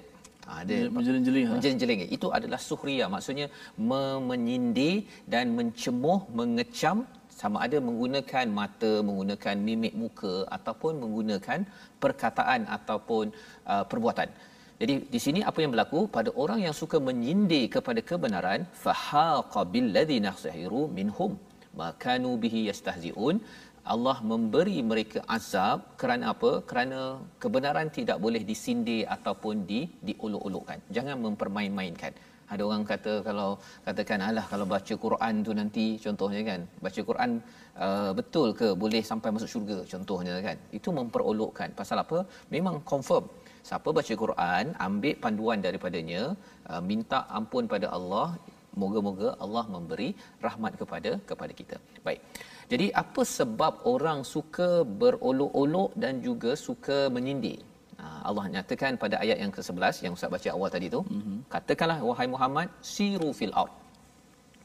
ha, 0.48 0.60
dia 0.68 0.78
menjeling-jeling 0.96 1.44
ha? 1.48 1.52
menjeling 1.54 2.00
itu 2.16 2.28
adalah 2.38 2.60
suhriya 2.68 3.06
maksudnya 3.14 3.46
menyindir 4.28 4.96
dan 5.34 5.54
mencemuh 5.58 6.20
mengecam 6.38 6.98
sama 7.40 7.58
ada 7.66 7.78
menggunakan 7.88 8.46
mata 8.58 8.92
menggunakan 9.08 9.56
mimik 9.68 9.94
muka 10.02 10.34
ataupun 10.56 10.92
menggunakan 11.02 11.60
perkataan 12.04 12.60
ataupun 12.78 13.24
uh, 13.72 13.84
perbuatan 13.90 14.28
jadi 14.80 14.94
di 15.14 15.20
sini 15.24 15.40
apa 15.50 15.58
yang 15.62 15.72
berlaku 15.74 16.00
pada 16.16 16.30
orang 16.44 16.60
yang 16.66 16.74
suka 16.82 16.98
menyindir 17.08 17.64
kepada 17.76 18.00
kebenaran 18.10 18.62
fahaqa 18.84 19.62
bil 19.74 19.88
ladzina 19.96 20.32
sahiru 20.44 20.82
minhum 20.98 21.32
makanu 21.82 22.32
bihi 22.44 22.62
yastahziun 22.70 23.36
Allah 23.92 24.16
memberi 24.30 24.76
mereka 24.90 25.18
azab 25.36 25.78
kerana 26.00 26.24
apa? 26.32 26.50
Kerana 26.68 27.00
kebenaran 27.42 27.88
tidak 27.96 28.18
boleh 28.24 28.40
disindir 28.50 29.02
ataupun 29.16 29.68
di 29.70 29.80
diolok-olokkan. 30.08 30.78
Jangan 30.96 31.16
mempermain-mainkan. 31.24 32.12
Ada 32.54 32.62
orang 32.70 32.82
kata 32.92 33.12
kalau 33.28 33.48
katakan 33.86 34.20
alah 34.28 34.44
kalau 34.52 34.66
baca 34.72 34.94
Quran 35.04 35.34
tu 35.46 35.52
nanti 35.60 35.84
contohnya 36.04 36.40
kan. 36.50 36.60
Baca 36.86 37.00
Quran 37.10 37.30
uh, 37.86 38.10
betul 38.18 38.48
ke 38.60 38.68
boleh 38.82 39.02
sampai 39.10 39.30
masuk 39.36 39.50
syurga 39.54 39.78
contohnya 39.92 40.34
kan. 40.46 40.56
Itu 40.78 40.90
memperolokkan. 40.98 41.70
Pasal 41.80 41.98
apa? 42.04 42.20
Memang 42.54 42.76
confirm. 42.92 43.26
Siapa 43.68 43.88
baca 43.98 44.14
Quran 44.22 44.64
ambil 44.86 45.14
panduan 45.24 45.58
daripadanya 45.66 46.22
uh, 46.70 46.82
minta 46.90 47.20
ampun 47.38 47.66
pada 47.74 47.88
Allah 47.98 48.28
moga-moga 48.82 49.28
Allah 49.44 49.64
memberi 49.74 50.08
rahmat 50.46 50.72
kepada 50.80 51.10
kepada 51.30 51.52
kita. 51.60 51.76
Baik. 52.06 52.20
Jadi 52.72 52.86
apa 53.02 53.22
sebab 53.36 53.72
orang 53.94 54.20
suka 54.34 54.70
berolok-olok 55.00 55.90
dan 56.04 56.14
juga 56.26 56.52
suka 56.66 56.98
menyindir 57.16 57.60
Allah 58.28 58.44
nyatakan 58.54 58.92
pada 59.02 59.16
ayat 59.24 59.38
yang 59.42 59.52
ke-11 59.56 59.94
yang 60.04 60.12
Ustaz 60.16 60.30
baca 60.34 60.48
awal 60.56 60.68
tadi 60.74 60.86
tu, 60.94 61.00
mm-hmm. 61.02 61.38
katakanlah 61.54 61.98
wahai 62.08 62.28
Muhammad, 62.34 62.68
siru 62.92 63.30
fil 63.38 63.54
ard. 63.62 63.72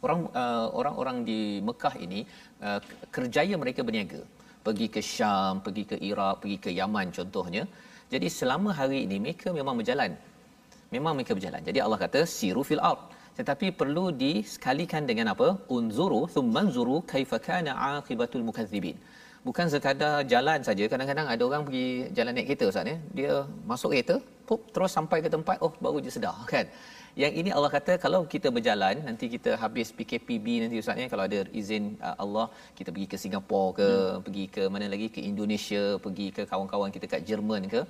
Orang 0.06 0.22
uh, 0.42 0.68
orang-orang 0.80 1.18
di 1.30 1.40
Mekah 1.68 1.96
ini 2.06 2.20
uh, 2.68 2.80
kerjaya 3.16 3.56
mereka 3.64 3.84
berniaga. 3.88 4.22
Pergi 4.66 4.88
ke 4.96 5.02
Syam, 5.12 5.54
pergi 5.66 5.84
ke 5.92 5.96
Iraq, 6.10 6.36
pergi 6.42 6.58
ke 6.66 6.70
Yaman 6.80 7.08
contohnya. 7.18 7.64
Jadi 8.14 8.28
selama 8.40 8.70
hari 8.80 9.00
ini 9.06 9.18
mereka 9.26 9.50
memang 9.60 9.76
berjalan. 9.80 10.12
Memang 10.96 11.14
mereka 11.18 11.34
berjalan. 11.38 11.62
Jadi 11.70 11.80
Allah 11.86 12.00
kata 12.06 12.22
siru 12.38 12.64
fil 12.70 12.84
ard. 12.92 13.02
Tetapi 13.40 13.68
perlu 13.80 14.06
disekalikan 14.24 15.04
dengan 15.10 15.28
apa? 15.34 15.50
Unzuru 15.76 16.22
thumma 16.34 16.62
unzuru 16.68 16.98
kaifa 17.12 17.38
kana 17.48 17.72
aqibatul 17.92 18.44
mukadzibin 18.48 18.98
bukan 19.48 19.66
sekadar 19.74 20.14
jalan 20.32 20.60
saja. 20.68 20.84
Kadang-kadang 20.92 21.28
ada 21.34 21.44
orang 21.50 21.62
pergi 21.68 21.88
jalan 22.18 22.32
naik 22.36 22.48
kereta 22.50 22.66
ustaz 22.72 22.92
ya. 22.92 22.98
Dia 23.18 23.34
masuk 23.72 23.92
kereta 23.94 24.16
pop 24.48 24.62
terus 24.76 24.92
sampai 24.98 25.18
ke 25.26 25.30
tempat 25.36 25.58
oh 25.66 25.72
baru 25.84 25.98
dia 26.06 26.14
sedar 26.18 26.38
kan? 26.54 26.66
Yang 27.22 27.34
ini 27.42 27.50
Allah 27.58 27.72
kata 27.76 27.94
kalau 28.04 28.22
kita 28.34 28.48
berjalan 28.58 28.96
nanti 29.08 29.26
kita 29.36 29.52
habis 29.64 29.88
PKPB 29.98 30.46
nanti 30.64 30.76
ustaz 30.84 31.02
ya 31.04 31.08
kalau 31.14 31.24
ada 31.30 31.40
izin 31.62 31.84
uh, 32.08 32.16
Allah 32.24 32.46
kita 32.78 32.90
pergi 32.94 33.08
ke 33.14 33.18
Singapura 33.24 33.76
ke 33.80 33.90
hmm. 33.90 34.22
pergi 34.26 34.46
ke 34.56 34.64
mana 34.74 34.88
lagi 34.94 35.08
ke 35.16 35.22
Indonesia 35.32 35.84
pergi 36.06 36.28
ke 36.38 36.44
kawan-kawan 36.52 36.92
kita 36.96 37.08
kat 37.14 37.22
Jerman 37.30 37.64
ke 37.74 37.82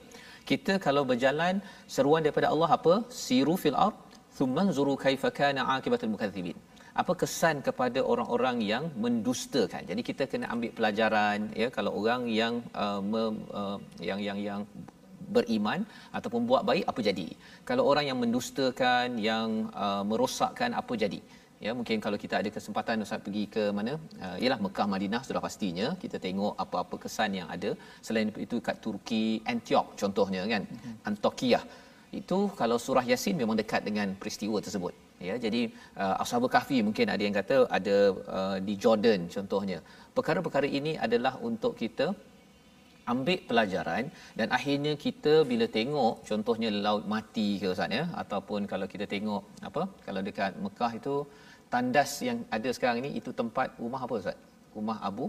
kita 0.49 0.75
kalau 0.85 1.03
berjalan 1.11 1.55
seruan 1.95 2.21
daripada 2.25 2.47
Allah 2.53 2.69
apa? 2.77 2.93
Siru 3.23 3.55
fil 3.63 3.77
ard 3.85 3.97
thumma 4.37 4.63
zuru 4.77 4.95
kaifa 5.05 5.29
kana 5.39 5.61
akibatul 5.75 6.11
mukadzibin 6.15 6.57
apa 7.01 7.13
kesan 7.21 7.61
kepada 7.67 7.99
orang-orang 8.01 8.57
yang 8.71 8.83
mendustakan. 9.03 9.83
Jadi 9.89 10.01
kita 10.09 10.23
kena 10.31 10.47
ambil 10.53 10.71
pelajaran 10.77 11.39
ya 11.61 11.67
kalau 11.77 11.91
orang 12.01 12.25
yang 12.41 12.53
uh, 12.73 13.01
me, 13.11 13.23
uh, 13.53 13.77
yang 14.09 14.19
yang 14.27 14.39
yang 14.41 14.61
beriman 15.35 15.85
ataupun 16.17 16.41
buat 16.49 16.63
baik 16.69 16.85
apa 16.91 17.01
jadi. 17.09 17.27
Kalau 17.69 17.83
orang 17.91 18.05
yang 18.09 18.19
mendustakan, 18.23 19.21
yang 19.29 19.69
uh, 19.85 20.03
merosakkan 20.11 20.73
apa 20.81 20.95
jadi. 21.03 21.21
Ya 21.59 21.71
mungkin 21.77 21.99
kalau 21.99 22.17
kita 22.23 22.39
ada 22.39 22.49
kesempatan 22.55 23.03
Ustaz 23.05 23.19
pergi 23.25 23.43
ke 23.55 23.63
mana? 23.77 23.93
Uh, 24.25 24.37
ialah 24.43 24.59
Mekah 24.65 24.87
Madinah 24.93 25.21
sudah 25.27 25.41
pastinya 25.43 25.87
kita 26.03 26.17
tengok 26.25 26.55
apa-apa 26.63 26.95
kesan 27.03 27.35
yang 27.39 27.47
ada. 27.55 27.71
Selain 28.05 28.31
itu 28.45 28.57
kat 28.67 28.79
Turki, 28.85 29.43
Antioch 29.53 29.91
contohnya 30.01 30.43
kan. 30.53 30.63
Mm-hmm. 30.65 30.95
Antokia. 31.09 31.61
Itu 32.21 32.49
kalau 32.57 32.79
surah 32.85 33.05
Yasin 33.11 33.37
memang 33.37 33.59
dekat 33.61 33.85
dengan 33.85 34.17
peristiwa 34.21 34.57
tersebut 34.65 35.08
ya 35.27 35.35
jadi 35.45 35.61
uh, 36.03 36.15
ashabul 36.23 36.51
kahfi 36.55 36.77
mungkin 36.87 37.07
ada 37.13 37.23
yang 37.27 37.35
kata 37.39 37.57
ada 37.77 37.97
uh, 38.37 38.57
di 38.67 38.73
Jordan 38.83 39.21
contohnya. 39.35 39.79
Perkara-perkara 40.17 40.67
ini 40.79 40.93
adalah 41.05 41.33
untuk 41.49 41.73
kita 41.81 42.07
ambil 43.13 43.37
pelajaran 43.49 44.03
dan 44.39 44.47
akhirnya 44.57 44.93
kita 45.05 45.33
bila 45.51 45.65
tengok 45.77 46.15
contohnya 46.29 46.69
laut 46.85 47.05
mati 47.13 47.47
ke 47.61 47.67
ustaz 47.73 47.95
ya 47.99 48.03
ataupun 48.21 48.69
kalau 48.71 48.87
kita 48.93 49.05
tengok 49.13 49.43
apa 49.69 49.83
kalau 50.05 50.21
dekat 50.27 50.51
Mekah 50.65 50.91
itu 50.99 51.15
tandas 51.73 52.11
yang 52.27 52.39
ada 52.57 52.69
sekarang 52.75 52.99
ini 53.03 53.11
itu 53.19 53.31
tempat 53.41 53.77
rumah 53.83 54.01
apa 54.05 54.13
ustaz? 54.21 54.37
Rumah 54.77 54.97
Abu 55.09 55.27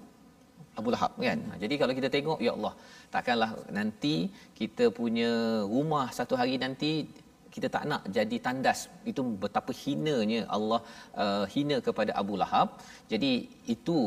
Abu 0.78 0.88
Lahab 0.94 1.12
kan. 1.26 1.38
Ha, 1.49 1.56
jadi 1.62 1.75
kalau 1.80 1.92
kita 1.99 2.09
tengok 2.16 2.38
ya 2.47 2.52
Allah 2.56 2.75
takkanlah 3.14 3.50
nanti 3.78 4.14
kita 4.61 4.85
punya 4.99 5.30
rumah 5.75 6.06
satu 6.18 6.35
hari 6.40 6.54
nanti 6.64 6.90
kita 7.54 7.69
tak 7.75 7.85
nak 7.90 8.02
jadi 8.16 8.37
tandas. 8.47 8.80
Itu 9.11 9.23
betapa 9.45 9.73
hinanya 9.83 10.40
Allah 10.57 10.80
uh, 11.23 11.45
hina 11.54 11.76
kepada 11.87 12.12
Abu 12.22 12.35
Lahab. 12.42 12.68
Jadi 13.12 13.33
itu 13.74 13.98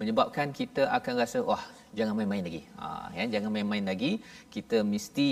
menyebabkan 0.00 0.48
kita 0.58 0.82
akan 0.98 1.14
rasa 1.22 1.38
wah 1.50 1.62
jangan 1.98 2.14
main-main 2.18 2.44
lagi. 2.48 2.62
Ha 2.80 2.88
ya 3.18 3.24
jangan 3.34 3.50
main-main 3.56 3.86
lagi. 3.92 4.12
Kita 4.54 4.80
mesti 4.92 5.30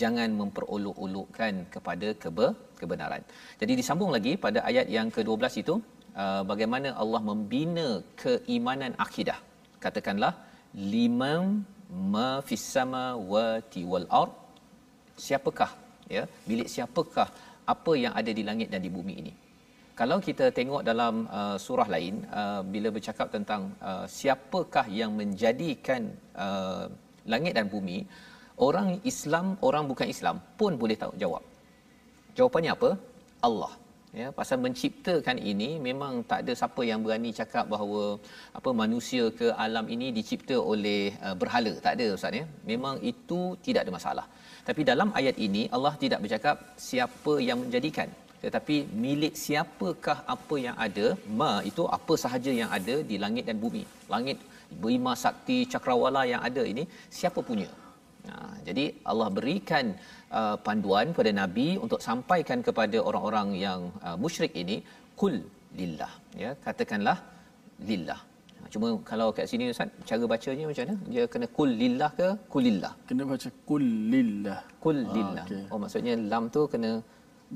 jangan 0.00 0.30
memperolok-olokkan 0.40 1.54
kepada 1.74 2.08
kebe, 2.22 2.46
kebenaran. 2.80 3.22
Jadi 3.60 3.72
disambung 3.80 4.10
lagi 4.16 4.32
pada 4.44 4.58
ayat 4.70 4.86
yang 4.96 5.08
ke-12 5.16 5.54
itu 5.62 5.74
uh, 6.22 6.42
bagaimana 6.50 6.90
Allah 7.02 7.22
membina 7.30 7.88
keimanan 8.24 8.94
akidah. 9.06 9.38
Katakanlah 9.84 10.34
limam 10.94 11.62
ma 12.14 12.30
fis 12.48 12.66
samawati 12.74 13.82
wal 13.92 14.08
ard. 14.22 14.34
Siapakah 15.24 15.83
ya 16.16 16.22
milik 16.48 16.68
siapakah 16.74 17.28
apa 17.64 17.92
yang 17.96 18.12
ada 18.20 18.30
di 18.38 18.42
langit 18.48 18.68
dan 18.72 18.80
di 18.84 18.90
bumi 18.92 19.14
ini? 19.22 19.32
Kalau 19.94 20.18
kita 20.18 20.50
tengok 20.50 20.82
dalam 20.82 21.30
uh, 21.30 21.56
surah 21.64 21.86
lain 21.86 22.26
uh, 22.40 22.60
bila 22.66 22.90
bercakap 22.90 23.30
tentang 23.30 23.70
uh, 23.78 24.04
siapakah 24.10 24.90
yang 24.90 25.14
menjadikan 25.14 26.10
uh, 26.34 26.90
langit 27.30 27.54
dan 27.54 27.70
bumi 27.70 28.02
orang 28.58 28.98
Islam 29.06 29.54
orang 29.62 29.86
bukan 29.86 30.10
Islam 30.10 30.42
pun 30.58 30.74
boleh 30.74 30.98
tahu 30.98 31.14
jawab. 31.14 31.42
Jawapannya 32.34 32.74
apa? 32.74 32.90
Allah 33.38 33.83
ya 34.20 34.28
pasal 34.38 34.58
menciptakan 34.64 35.38
ini 35.52 35.68
memang 35.86 36.12
tak 36.30 36.40
ada 36.42 36.52
siapa 36.60 36.82
yang 36.90 37.00
berani 37.04 37.30
cakap 37.40 37.64
bahawa 37.72 38.02
apa 38.58 38.70
manusia 38.82 39.24
ke 39.38 39.46
alam 39.64 39.86
ini 39.94 40.08
dicipta 40.18 40.56
oleh 40.72 41.00
uh, 41.26 41.34
berhala. 41.40 41.72
Tak 41.84 41.94
ada 41.96 42.06
ustaz 42.16 42.40
ya. 42.40 42.44
Memang 42.70 42.96
itu 43.12 43.40
tidak 43.66 43.82
ada 43.84 43.94
masalah. 43.98 44.26
Tapi 44.68 44.82
dalam 44.90 45.08
ayat 45.20 45.36
ini 45.46 45.62
Allah 45.76 45.94
tidak 46.02 46.22
bercakap 46.24 46.56
siapa 46.88 47.34
yang 47.48 47.60
menjadikan. 47.64 48.10
Tetapi 48.44 48.76
milik 49.04 49.34
siapakah 49.44 50.18
apa 50.34 50.56
yang 50.66 50.76
ada? 50.86 51.06
Ma 51.40 51.52
itu 51.70 51.84
apa 51.98 52.14
sahaja 52.24 52.52
yang 52.60 52.70
ada 52.78 52.96
di 53.10 53.16
langit 53.24 53.44
dan 53.48 53.58
bumi. 53.64 53.84
Langit 54.14 54.38
bima 54.82 55.14
sakti 55.24 55.58
cakrawala 55.72 56.22
yang 56.32 56.42
ada 56.48 56.62
ini 56.72 56.84
siapa 57.18 57.40
punya 57.50 57.70
Nah, 58.28 58.54
jadi 58.66 58.84
Allah 59.10 59.28
berikan 59.38 59.86
uh, 60.38 60.56
panduan 60.66 61.12
kepada 61.14 61.32
nabi 61.42 61.66
untuk 61.84 62.00
sampaikan 62.08 62.60
kepada 62.68 62.98
orang-orang 63.08 63.48
yang 63.66 63.80
uh, 64.06 64.16
musyrik 64.22 64.52
ini 64.62 64.76
kul 65.20 65.36
lillah 65.80 66.12
ya 66.42 66.50
katakanlah 66.66 67.18
lillah 67.90 68.20
Cuma 68.74 68.88
kalau 69.10 69.26
kat 69.36 69.46
sini 69.50 69.64
Ustaz, 69.72 69.88
cara 70.08 70.24
bacanya 70.32 70.64
macam 70.68 70.82
mana? 70.84 70.94
Dia 71.12 71.24
kena 71.32 71.46
kul 71.56 71.70
lillah 71.82 72.10
ke 72.18 72.28
kulillah? 72.54 72.92
Kena 73.08 73.22
baca 73.32 73.48
kul 73.68 73.84
lillah. 74.12 74.60
Kul 74.84 74.98
ah, 74.98 75.12
lillah. 75.16 75.44
okay. 75.46 75.62
Oh 75.72 75.78
maksudnya 75.82 76.14
lam 76.32 76.44
tu 76.54 76.62
kena 76.72 76.90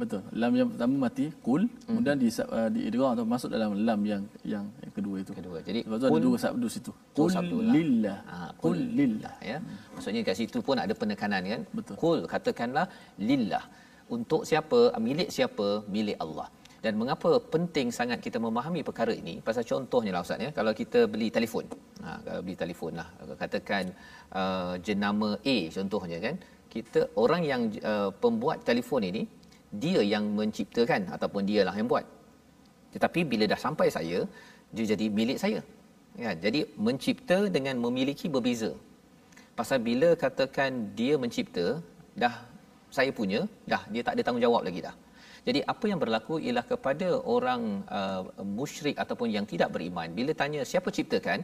Betul. 0.00 0.20
Lam 0.40 0.52
yang 0.58 0.68
pertama 0.72 0.94
mati 1.04 1.26
kul, 1.46 1.62
hmm. 1.66 1.84
kemudian 1.86 2.16
di 2.22 2.28
uh, 2.30 2.68
di 2.74 2.80
idgham 2.88 3.10
atau 3.14 3.24
masuk 3.32 3.48
dalam 3.54 3.70
lam 3.86 4.00
yang 4.12 4.22
yang 4.52 4.64
yang 4.84 4.92
kedua 4.98 5.16
itu. 5.22 5.32
Kedua. 5.38 5.58
Jadi 5.68 5.80
sebab 5.86 5.98
kul, 6.12 6.18
ada 6.20 6.26
dua 6.28 6.38
sabdu 6.44 6.66
situ. 6.74 6.92
Kul 7.18 7.30
lillah. 7.76 8.18
Ha, 8.30 8.36
kul 8.62 8.78
lillah 8.98 9.34
ya. 9.50 9.58
Hmm. 9.58 9.78
Maksudnya 9.94 10.20
kat 10.28 10.36
situ 10.40 10.58
pun 10.68 10.78
ada 10.84 10.94
penekanan 11.00 11.42
kan? 11.52 11.60
Betul. 11.78 11.94
Kul 12.02 12.18
katakanlah 12.34 12.86
lillah. 13.30 13.64
Untuk 14.16 14.42
siapa? 14.50 14.80
Milik 15.06 15.28
siapa? 15.36 15.68
Milik 15.96 16.18
Allah 16.24 16.48
dan 16.84 16.94
mengapa 17.00 17.30
penting 17.54 17.88
sangat 17.98 18.18
kita 18.26 18.38
memahami 18.44 18.80
perkara 18.88 19.12
ini 19.22 19.34
pasal 19.46 19.64
contohnya 19.70 20.10
lah 20.14 20.22
ustaz 20.26 20.44
ya 20.46 20.50
kalau 20.58 20.72
kita 20.80 21.00
beli 21.12 21.28
telefon 21.36 21.64
ha 22.04 22.10
kalau 22.26 22.40
beli 22.46 22.56
telefon 22.62 22.92
lah 23.00 23.08
katakan 23.42 23.84
uh, 24.40 24.74
jenama 24.86 25.30
A 25.54 25.56
contohnya 25.76 26.18
kan 26.26 26.36
kita 26.74 27.00
orang 27.22 27.42
yang 27.50 27.62
uh, 27.92 28.10
pembuat 28.22 28.62
telefon 28.68 29.02
ini 29.10 29.22
dia 29.72 30.00
yang 30.12 30.24
menciptakan 30.38 31.10
ataupun 31.16 31.42
dia 31.50 31.62
lah 31.68 31.74
yang 31.78 31.88
buat. 31.92 32.04
Tetapi 32.94 33.20
bila 33.30 33.44
dah 33.52 33.60
sampai 33.66 33.88
saya 33.96 34.18
dia 34.74 34.84
jadi 34.92 35.06
milik 35.18 35.38
saya. 35.44 35.60
Ya 36.24 36.30
jadi 36.44 36.60
mencipta 36.86 37.38
dengan 37.56 37.76
memiliki 37.84 38.26
berbeza. 38.34 38.70
Pasal 39.58 39.78
bila 39.88 40.08
katakan 40.24 40.94
dia 40.98 41.14
mencipta 41.22 41.66
dah 42.22 42.34
saya 42.96 43.10
punya 43.18 43.40
dah 43.70 43.82
dia 43.92 44.02
tak 44.06 44.16
ada 44.16 44.22
tanggungjawab 44.26 44.62
lagi 44.68 44.80
dah. 44.88 44.94
Jadi 45.46 45.60
apa 45.72 45.84
yang 45.90 46.00
berlaku 46.02 46.36
ialah 46.44 46.64
kepada 46.70 47.08
orang 47.34 47.62
uh, 47.98 48.22
musyrik 48.58 48.96
ataupun 49.02 49.28
yang 49.36 49.46
tidak 49.52 49.70
beriman 49.74 50.08
bila 50.18 50.32
tanya 50.40 50.60
siapa 50.70 50.88
ciptakan 50.96 51.40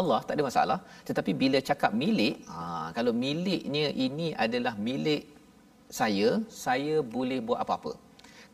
Allah 0.00 0.20
tak 0.26 0.34
ada 0.36 0.44
masalah. 0.50 0.78
Tetapi 1.08 1.32
bila 1.42 1.58
cakap 1.68 1.92
milik 2.02 2.42
ha, 2.50 2.90
kalau 2.96 3.12
miliknya 3.24 3.86
ini 4.06 4.28
adalah 4.44 4.74
milik 4.88 5.22
saya 5.88 6.40
saya 6.48 6.94
boleh 7.16 7.38
buat 7.46 7.60
apa-apa. 7.64 7.92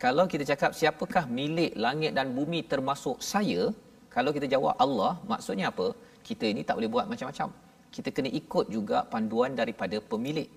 Kalau 0.01 0.25
kita 0.33 0.45
cakap 0.51 0.73
siapakah 0.79 1.25
milik 1.38 1.73
langit 1.85 2.12
dan 2.16 2.33
bumi 2.37 2.61
termasuk 2.73 3.16
saya 3.21 3.71
kalau 4.14 4.31
kita 4.37 4.47
jawab 4.55 4.75
Allah 4.85 5.12
maksudnya 5.33 5.66
apa? 5.73 5.88
Kita 6.29 6.45
ini 6.53 6.62
tak 6.66 6.77
boleh 6.79 6.90
buat 6.95 7.07
macam-macam. 7.11 7.49
Kita 7.95 8.09
kena 8.14 8.31
ikut 8.40 8.66
juga 8.77 8.99
panduan 9.12 9.53
daripada 9.61 9.97
pemilik. 10.12 10.49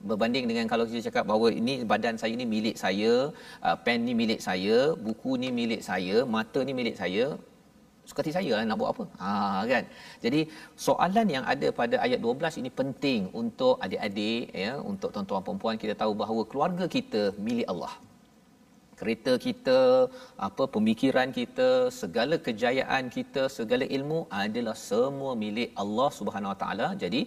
Berbanding 0.00 0.48
dengan 0.48 0.66
kalau 0.72 0.84
kita 0.88 1.00
cakap 1.08 1.24
bahawa 1.28 1.52
ini 1.52 1.84
badan 1.84 2.16
saya 2.16 2.32
ni 2.40 2.46
milik 2.48 2.76
saya, 2.82 3.12
uh, 3.60 3.76
pen 3.84 4.08
ni 4.08 4.12
milik 4.20 4.40
saya, 4.40 4.96
buku 4.96 5.36
ni 5.42 5.48
milik 5.52 5.84
saya, 5.84 6.24
mata 6.24 6.60
ni 6.64 6.72
milik 6.72 6.96
saya, 6.96 7.36
suka 8.10 8.20
hati 8.22 8.34
saya 8.36 8.52
lah 8.58 8.64
nak 8.68 8.78
buat 8.80 8.90
apa. 8.92 9.04
Ha 9.22 9.30
kan? 9.72 9.84
Jadi 10.24 10.40
soalan 10.86 11.26
yang 11.36 11.44
ada 11.52 11.68
pada 11.80 11.96
ayat 12.06 12.20
12 12.26 12.60
ini 12.60 12.70
penting 12.80 13.20
untuk 13.42 13.74
adik-adik 13.86 14.44
ya 14.64 14.72
untuk 14.90 15.10
tuan-tuan 15.14 15.58
puan 15.62 15.80
kita 15.84 15.94
tahu 16.02 16.14
bahawa 16.22 16.44
keluarga 16.52 16.86
kita 16.96 17.22
milik 17.48 17.68
Allah. 17.74 17.92
Kereta 19.00 19.32
kita 19.44 19.78
apa 20.46 20.64
pemikiran 20.76 21.28
kita 21.38 21.68
segala 22.00 22.36
kejayaan 22.46 23.04
kita 23.16 23.42
segala 23.58 23.84
ilmu 23.96 24.18
adalah 24.44 24.76
semua 24.90 25.32
milik 25.44 25.70
Allah 25.84 26.08
Subhanahu 26.18 26.52
Wa 26.54 26.58
Taala. 26.62 26.88
Jadi 27.02 27.22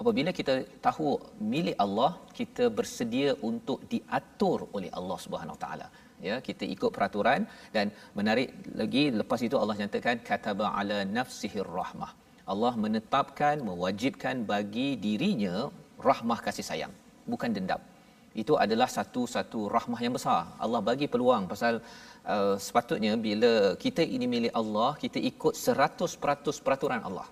apabila 0.00 0.30
kita 0.38 0.54
tahu 0.86 1.08
milik 1.54 1.76
Allah 1.84 2.12
kita 2.38 2.66
bersedia 2.78 3.32
untuk 3.50 3.80
diatur 3.92 4.58
oleh 4.76 4.92
Allah 5.00 5.18
Subhanahu 5.26 5.56
Wa 5.58 5.62
Taala 5.66 5.88
ya 6.28 6.36
kita 6.48 6.64
ikut 6.74 6.90
peraturan 6.96 7.40
dan 7.76 7.86
menarik 8.18 8.48
lagi 8.80 9.04
lepas 9.20 9.40
itu 9.48 9.56
Allah 9.62 9.76
nyatakan 9.82 10.18
kataba 10.28 10.66
ala 10.80 10.98
nafsihir 11.18 11.70
rahmah. 11.80 12.12
Allah 12.52 12.72
menetapkan 12.84 13.56
mewajibkan 13.68 14.36
bagi 14.52 14.88
dirinya 15.04 15.56
rahmah 16.08 16.38
kasih 16.46 16.66
sayang 16.70 16.94
bukan 17.32 17.50
dendam. 17.56 17.82
Itu 18.42 18.54
adalah 18.64 18.88
satu-satu 18.96 19.60
rahmah 19.76 20.00
yang 20.04 20.14
besar. 20.18 20.42
Allah 20.64 20.80
bagi 20.88 21.06
peluang 21.12 21.44
pasal 21.52 21.74
uh, 22.34 22.56
sepatutnya 22.66 23.12
bila 23.26 23.52
kita 23.84 24.02
ini 24.16 24.26
milik 24.34 24.54
Allah 24.60 24.90
kita 25.02 25.18
ikut 25.30 25.54
100% 25.54 26.64
peraturan 26.66 27.02
Allah 27.08 27.26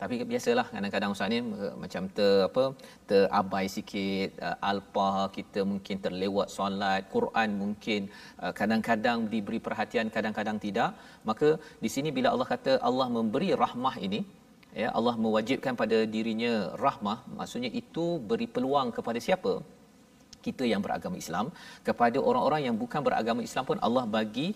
tapi 0.00 0.14
biasalah 0.30 0.66
kadang-kadang 0.74 1.10
ustaz 1.14 1.30
ni 1.32 1.38
macam 1.82 2.02
ter 2.16 2.30
apa 2.46 2.64
terabai 3.10 3.66
sikit 3.74 4.30
uh, 4.46 4.56
alpa 4.70 5.10
kita 5.36 5.60
mungkin 5.72 5.96
terlewat 6.04 6.48
solat 6.56 7.02
Quran 7.14 7.50
mungkin 7.62 8.00
uh, 8.42 8.52
kadang-kadang 8.60 9.18
diberi 9.32 9.60
perhatian 9.66 10.10
kadang-kadang 10.16 10.58
tidak. 10.66 10.90
Maka 11.30 11.50
di 11.84 11.90
sini 11.94 12.10
bila 12.16 12.30
Allah 12.34 12.48
kata 12.54 12.74
Allah 12.88 13.06
memberi 13.16 13.50
rahmah 13.64 13.94
ini 14.08 14.20
ya 14.82 14.90
Allah 14.98 15.14
mewajibkan 15.24 15.74
pada 15.82 16.00
dirinya 16.16 16.54
rahmah 16.84 17.18
maksudnya 17.38 17.70
itu 17.82 18.06
beri 18.30 18.48
peluang 18.56 18.90
kepada 18.98 19.22
siapa? 19.28 19.54
Kita 20.46 20.64
yang 20.72 20.82
beragama 20.84 21.16
Islam. 21.24 21.46
Kepada 21.88 22.18
orang-orang 22.28 22.62
yang 22.68 22.76
bukan 22.84 23.00
beragama 23.08 23.40
Islam 23.48 23.64
pun 23.70 23.78
Allah 23.86 24.04
bagi 24.18 24.48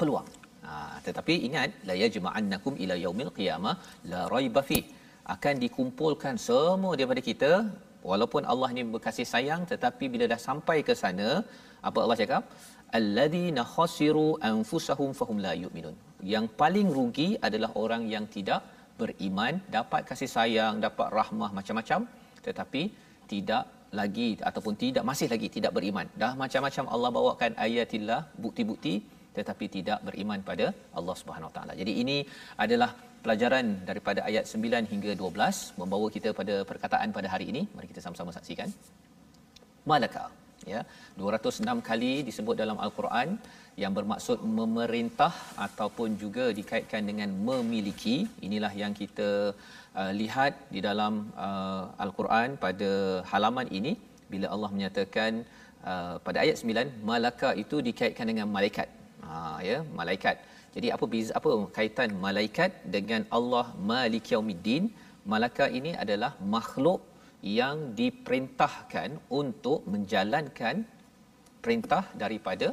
peluang 0.00 0.45
Ha, 0.66 0.76
tetapi 1.06 1.34
ingat 1.46 1.70
la 1.88 1.94
yajma'annakum 2.02 2.74
ila 2.84 2.94
yaumil 3.04 3.32
qiyamah 3.38 3.74
la 4.12 4.20
raiba 4.34 4.62
fi. 4.68 4.78
Akan 5.34 5.54
dikumpulkan 5.64 6.34
semua 6.46 6.92
daripada 6.98 7.22
kita 7.28 7.52
walaupun 8.10 8.42
Allah 8.52 8.68
ni 8.76 8.82
berkasih 8.94 9.26
sayang 9.34 9.62
tetapi 9.72 10.04
bila 10.14 10.24
dah 10.32 10.40
sampai 10.48 10.78
ke 10.88 10.94
sana 11.02 11.28
apa 11.88 11.98
Allah 12.04 12.18
cakap? 12.22 12.42
Alladhina 12.98 13.62
khasiru 13.74 14.26
anfusahum 14.50 15.10
fahum 15.20 15.38
la 15.46 15.52
yu'minun. 15.62 15.96
Yang 16.32 16.46
paling 16.60 16.88
rugi 16.98 17.28
adalah 17.48 17.70
orang 17.82 18.02
yang 18.14 18.26
tidak 18.36 18.62
beriman 19.00 19.54
dapat 19.76 20.02
kasih 20.10 20.30
sayang 20.36 20.74
dapat 20.86 21.08
rahmah 21.18 21.50
macam-macam 21.58 22.00
tetapi 22.46 22.82
tidak 23.32 23.64
lagi 23.98 24.28
ataupun 24.48 24.74
tidak 24.82 25.04
masih 25.10 25.28
lagi 25.32 25.48
tidak 25.56 25.72
beriman. 25.76 26.06
Dah 26.22 26.32
macam-macam 26.42 26.84
Allah 26.94 27.10
bawakan 27.18 27.52
ayatillah 27.66 28.20
bukti-bukti 28.44 28.94
tetapi 29.38 29.66
tidak 29.76 29.98
beriman 30.06 30.40
pada 30.50 30.66
Allah 30.98 31.16
Subhanahu 31.20 31.50
Wa 31.50 31.54
Taala. 31.56 31.74
Jadi 31.80 31.92
ini 32.02 32.16
adalah 32.64 32.90
pelajaran 33.24 33.66
daripada 33.90 34.20
ayat 34.30 34.44
9 34.54 34.92
hingga 34.92 35.12
12 35.22 35.78
membawa 35.82 36.08
kita 36.16 36.32
pada 36.40 36.56
perkataan 36.70 37.10
pada 37.18 37.30
hari 37.34 37.46
ini. 37.52 37.62
Mari 37.76 37.88
kita 37.92 38.02
sama-sama 38.06 38.34
saksikan. 38.38 38.70
Malaka 39.92 40.24
ya 40.72 40.80
206 41.20 41.88
kali 41.88 42.12
disebut 42.28 42.56
dalam 42.62 42.78
al-Quran 42.84 43.28
yang 43.82 43.92
bermaksud 43.98 44.38
memerintah 44.58 45.32
ataupun 45.66 46.10
juga 46.22 46.44
dikaitkan 46.58 47.02
dengan 47.10 47.30
memiliki 47.48 48.16
inilah 48.46 48.72
yang 48.82 48.92
kita 49.00 49.30
uh, 50.00 50.12
lihat 50.20 50.54
di 50.74 50.82
dalam 50.88 51.14
uh, 51.46 51.84
al-Quran 52.04 52.56
pada 52.64 52.90
halaman 53.32 53.68
ini 53.78 53.92
bila 54.32 54.46
Allah 54.54 54.70
menyatakan 54.76 55.32
uh, 55.90 56.14
pada 56.26 56.38
ayat 56.44 56.56
9 56.72 57.04
malaka 57.10 57.50
itu 57.64 57.78
dikaitkan 57.88 58.28
dengan 58.32 58.48
malaikat 58.56 58.88
ha, 59.28 59.38
ya 59.70 59.78
malaikat. 59.98 60.36
Jadi 60.76 60.88
apa 60.94 61.04
beza 61.12 61.32
apa 61.38 61.50
kaitan 61.76 62.10
malaikat 62.24 62.70
dengan 62.94 63.22
Allah 63.38 63.66
Malik 63.90 64.24
Yaumiddin? 64.32 64.84
Malaikat 65.32 65.70
ini 65.78 65.92
adalah 66.04 66.32
makhluk 66.54 67.00
yang 67.60 67.76
diperintahkan 68.00 69.10
untuk 69.40 69.78
menjalankan 69.92 70.76
perintah 71.64 72.04
daripada 72.22 72.68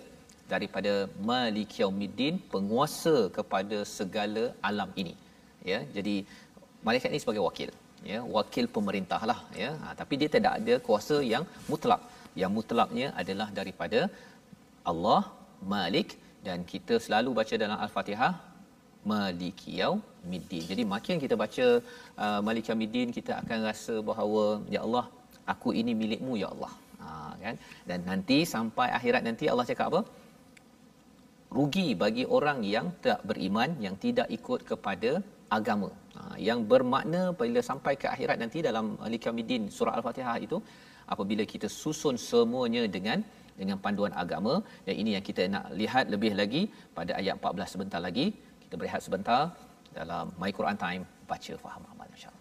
daripada 0.54 0.94
Malik 1.30 1.72
Yaumiddin 1.82 2.36
penguasa 2.54 3.16
kepada 3.38 3.78
segala 3.98 4.44
alam 4.70 4.90
ini. 5.02 5.16
Ya 5.72 5.80
jadi 5.96 6.16
malaikat 6.88 7.10
ini 7.14 7.24
sebagai 7.24 7.44
wakil. 7.48 7.72
Ya 8.12 8.20
wakil 8.38 8.66
pemerintah 8.78 9.22
lah 9.30 9.40
ya. 9.64 9.72
Ha, 9.84 9.96
tapi 10.02 10.14
dia 10.22 10.30
tidak 10.36 10.54
ada 10.60 10.76
kuasa 10.88 11.18
yang 11.34 11.46
mutlak. 11.72 12.02
Yang 12.42 12.52
mutlaknya 12.58 13.08
adalah 13.22 13.48
daripada 13.60 14.00
Allah 14.92 15.22
Malik 15.74 16.10
dan 16.48 16.60
kita 16.72 16.96
selalu 17.06 17.30
baca 17.40 17.56
dalam 17.64 17.78
al-Fatihah 17.86 18.34
Maliki 19.12 19.72
Yaumiddin. 19.82 20.64
Jadi 20.72 20.84
makin 20.94 21.16
kita 21.24 21.36
baca 21.44 21.66
uh, 22.24 22.40
Maliki 22.48 22.70
Yaumiddin 22.72 23.10
kita 23.18 23.34
akan 23.42 23.60
rasa 23.70 23.96
bahawa 24.10 24.44
ya 24.76 24.82
Allah 24.86 25.06
aku 25.54 25.70
ini 25.82 25.94
milikmu 26.02 26.34
ya 26.44 26.50
Allah. 26.54 26.72
Ha, 27.04 27.08
kan? 27.44 27.56
Dan 27.90 28.00
nanti 28.10 28.38
sampai 28.54 28.88
akhirat 28.98 29.24
nanti 29.28 29.52
Allah 29.52 29.68
cakap 29.72 29.88
apa? 29.92 30.02
Rugi 31.58 31.88
bagi 32.04 32.24
orang 32.38 32.60
yang 32.76 32.88
tak 33.06 33.20
beriman 33.30 33.70
yang 33.86 33.96
tidak 34.06 34.28
ikut 34.38 34.62
kepada 34.72 35.12
agama. 35.58 35.90
Ha, 36.16 36.22
yang 36.48 36.60
bermakna 36.72 37.22
bila 37.42 37.60
sampai 37.70 37.94
ke 38.02 38.08
akhirat 38.16 38.40
nanti 38.44 38.60
dalam 38.70 38.96
Maliki 39.04 39.28
Yaumiddin 39.28 39.64
surah 39.78 39.96
al-Fatihah 40.00 40.38
itu 40.48 40.60
apabila 41.14 41.44
kita 41.54 41.68
susun 41.82 42.16
semuanya 42.30 42.84
dengan 42.96 43.20
dengan 43.60 43.78
panduan 43.84 44.14
agama. 44.24 44.54
Dan 44.88 44.96
ini 45.02 45.12
yang 45.16 45.26
kita 45.30 45.46
nak 45.56 45.66
lihat 45.82 46.06
lebih 46.14 46.34
lagi 46.42 46.64
pada 46.98 47.14
ayat 47.22 47.38
14 47.42 47.74
sebentar 47.74 48.02
lagi. 48.08 48.28
Kita 48.64 48.76
berehat 48.80 49.02
sebentar 49.08 49.42
dalam 49.98 50.34
my 50.42 50.52
Quran 50.60 50.78
time 50.86 51.04
baca 51.30 51.54
faham 51.66 51.84
amal 51.94 52.08
insyaallah 52.16 52.33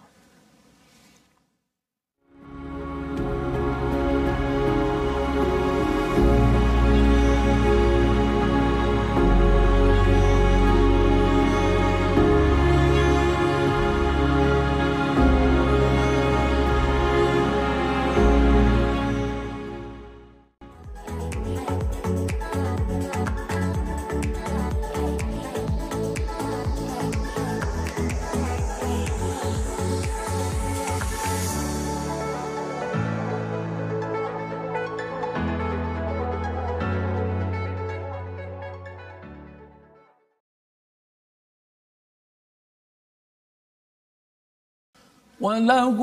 وله 45.41 45.97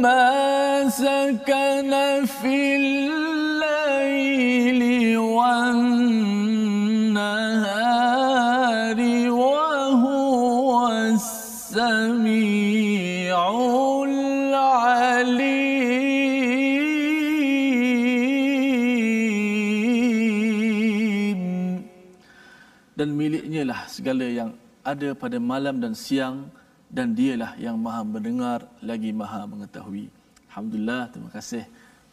ما 0.00 0.88
سكن 0.88 1.92
في 2.24 2.76
الليل 2.80 4.82
والنهار 5.18 6.18
وهو 9.28 10.88
السميع 11.12 12.16
العليم 14.08 15.68
dan 22.98 23.14
miliknya 23.14 23.62
lah 23.62 23.86
segala 23.86 24.26
yang 24.26 24.58
ada 24.82 25.14
pada 25.14 25.36
malam 25.36 25.84
dan 25.84 25.92
siang 25.92 26.48
dan 26.93 27.17
dialah 27.17 27.51
yang 27.65 27.75
maha 27.85 28.01
mendengar 28.05 28.59
lagi 28.89 29.09
maha 29.21 29.41
mengetahui. 29.49 30.05
Alhamdulillah, 30.49 31.01
terima 31.09 31.31
kasih 31.33 31.63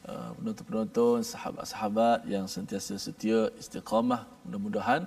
uh, 0.09 0.33
penonton-penonton, 0.41 1.21
sahabat-sahabat 1.33 2.25
yang 2.35 2.49
sentiasa 2.49 2.97
setia 2.97 3.53
istiqamah. 3.61 4.25
Mudah-mudahan 4.49 5.05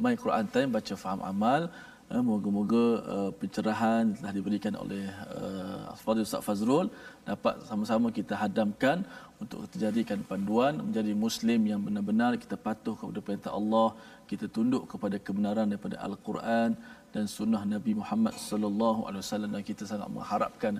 My 0.00 0.16
Quran 0.16 0.46
Time 0.54 0.72
baca 0.76 0.94
faham 1.04 1.20
amal 1.32 1.62
Uh, 2.10 2.22
moga-moga 2.26 2.84
uh, 3.14 3.30
pencerahan 3.40 4.04
telah 4.18 4.32
diberikan 4.34 4.74
oleh 4.82 5.04
uh, 5.30 6.18
Ustaz 6.26 6.42
Fazrul 6.46 6.90
dapat 7.22 7.54
sama-sama 7.68 8.10
kita 8.10 8.34
hadamkan 8.34 9.06
untuk 9.42 9.70
terjadikan 9.70 10.18
panduan 10.30 10.74
menjadi 10.86 11.14
muslim 11.24 11.60
yang 11.70 11.78
benar-benar 11.86 12.34
kita 12.44 12.58
patuh 12.58 12.98
kepada 12.98 13.20
perintah 13.26 13.52
Allah, 13.58 13.94
kita 14.26 14.50
tunduk 14.56 14.90
kepada 14.90 15.22
kebenaran 15.26 15.70
daripada 15.70 16.02
Al-Quran 16.02 16.74
dan 17.14 17.24
sunnah 17.26 17.62
Nabi 17.66 17.92
Muhammad 18.00 18.34
sallallahu 18.38 19.00
alaihi 19.06 19.22
wasallam 19.24 19.50
dan 19.54 19.62
kita 19.66 19.82
sangat 19.82 20.08
mengharapkan 20.16 20.74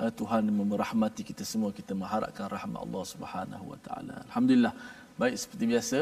uh, 0.00 0.10
Tuhan 0.12 0.42
memerahmati 0.60 1.22
kita 1.24 1.44
semua 1.52 1.70
kita 1.72 1.92
mengharapkan 1.96 2.46
rahmat 2.52 2.80
Allah 2.86 3.04
Subhanahu 3.12 3.64
wa 3.72 3.78
taala. 3.86 4.16
Alhamdulillah. 4.28 4.74
Baik 5.20 5.36
seperti 5.36 5.64
biasa 5.72 5.98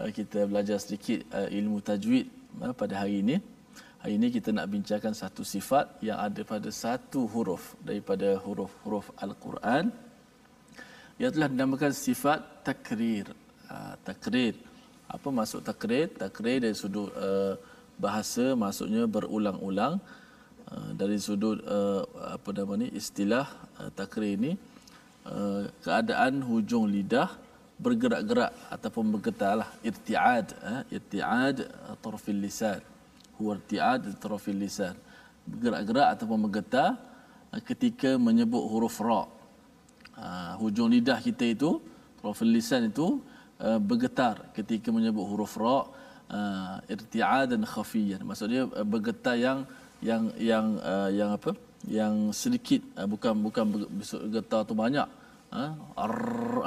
uh, 0.00 0.10
kita 0.18 0.38
belajar 0.50 0.76
sedikit 0.84 1.24
uh, 1.32 1.48
ilmu 1.48 1.78
tajwid 1.80 2.26
uh, 2.60 2.72
pada 2.76 3.00
hari 3.00 3.24
ini. 3.24 3.36
Hari 3.98 4.14
ini 4.14 4.28
kita 4.30 4.54
nak 4.54 4.70
bincangkan 4.70 5.10
satu 5.10 5.42
sifat 5.42 5.98
yang 6.06 6.22
ada 6.22 6.40
pada 6.46 6.70
satu 6.70 7.26
huruf 7.32 7.74
daripada 7.82 8.38
huruf-huruf 8.44 9.10
Al-Quran. 9.18 9.90
Ia 11.18 11.28
telah 11.34 11.50
dinamakan 11.50 11.90
sifat 11.90 12.62
takrir. 12.62 13.26
Uh, 13.66 13.94
takrir. 14.06 14.54
Apa 15.10 15.28
maksud 15.34 15.66
takrir? 15.66 16.06
Takrir 16.14 16.62
dari 16.62 16.76
sudut 16.78 17.10
uh, 17.18 17.58
bahasa 17.98 18.54
maksudnya 18.54 19.04
berulang-ulang. 19.04 19.98
Uh, 20.68 20.92
dari 20.92 21.16
sudut 21.16 21.64
uh, 21.64 22.04
apa 22.36 22.52
nama 22.52 22.76
ni 22.76 22.92
istilah 22.92 23.48
uh, 23.80 23.88
takrir 23.88 24.36
ini 24.36 24.52
uh, 25.24 25.64
keadaan 25.80 26.44
hujung 26.44 26.84
lidah 26.84 27.32
bergerak-gerak 27.80 28.52
ataupun 28.68 29.08
bergetarlah 29.16 29.64
irtiad 29.80 30.52
uh, 30.60 30.82
irtiad 30.92 31.64
uh, 31.64 31.96
tarfil 32.04 32.36
lisan. 32.36 32.84
Huwa 33.40 33.56
irtiad 33.56 34.12
tarfil 34.20 34.60
lisan. 34.60 34.92
Bergerak-gerak 35.48 36.08
ataupun 36.20 36.38
bergetar 36.44 37.00
uh, 37.48 37.62
ketika 37.64 38.20
menyebut 38.20 38.60
huruf 38.68 39.00
ra. 39.00 39.24
Uh, 40.18 40.52
hujung 40.60 40.92
lidah 40.92 41.16
kita 41.16 41.48
itu 41.48 41.80
tarfil 42.20 42.50
lisan 42.52 42.92
itu 42.92 43.24
uh, 43.62 43.80
bergetar 43.80 44.52
ketika 44.52 44.92
menyebut 44.92 45.24
huruf 45.24 45.56
ra 45.56 45.88
uh, 46.32 46.76
irtiadan 46.92 47.62
khafiyan. 47.72 48.20
Maksudnya 48.28 48.62
uh, 48.68 48.86
bergetar 48.92 49.36
yang 49.36 49.58
yang 50.04 50.22
yang 50.38 50.66
uh, 50.80 51.10
yang 51.10 51.30
apa? 51.38 51.52
Yang 51.86 52.14
sedikit. 52.42 52.80
Uh, 52.98 53.08
bukan 53.12 53.32
bukan 53.46 53.64
bergetar 53.74 54.62
tu 54.68 54.74
banyak. 54.84 55.08
Ha 55.54 55.64
ar 56.04 56.16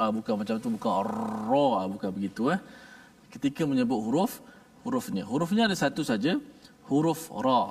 uh, 0.02 0.10
bukan 0.10 0.34
macam 0.40 0.54
tu 0.58 0.68
bukan 0.74 0.92
ra 1.50 1.66
uh, 1.82 1.88
bukan 1.94 2.10
begitu 2.10 2.50
eh. 2.54 2.60
Ketika 3.32 3.62
menyebut 3.64 3.98
huruf 4.06 4.42
hurufnya. 4.84 5.22
Hurufnya 5.22 5.70
ada 5.70 5.76
satu 5.78 6.02
saja 6.02 6.32
huruf 6.90 7.30
ra. 7.46 7.62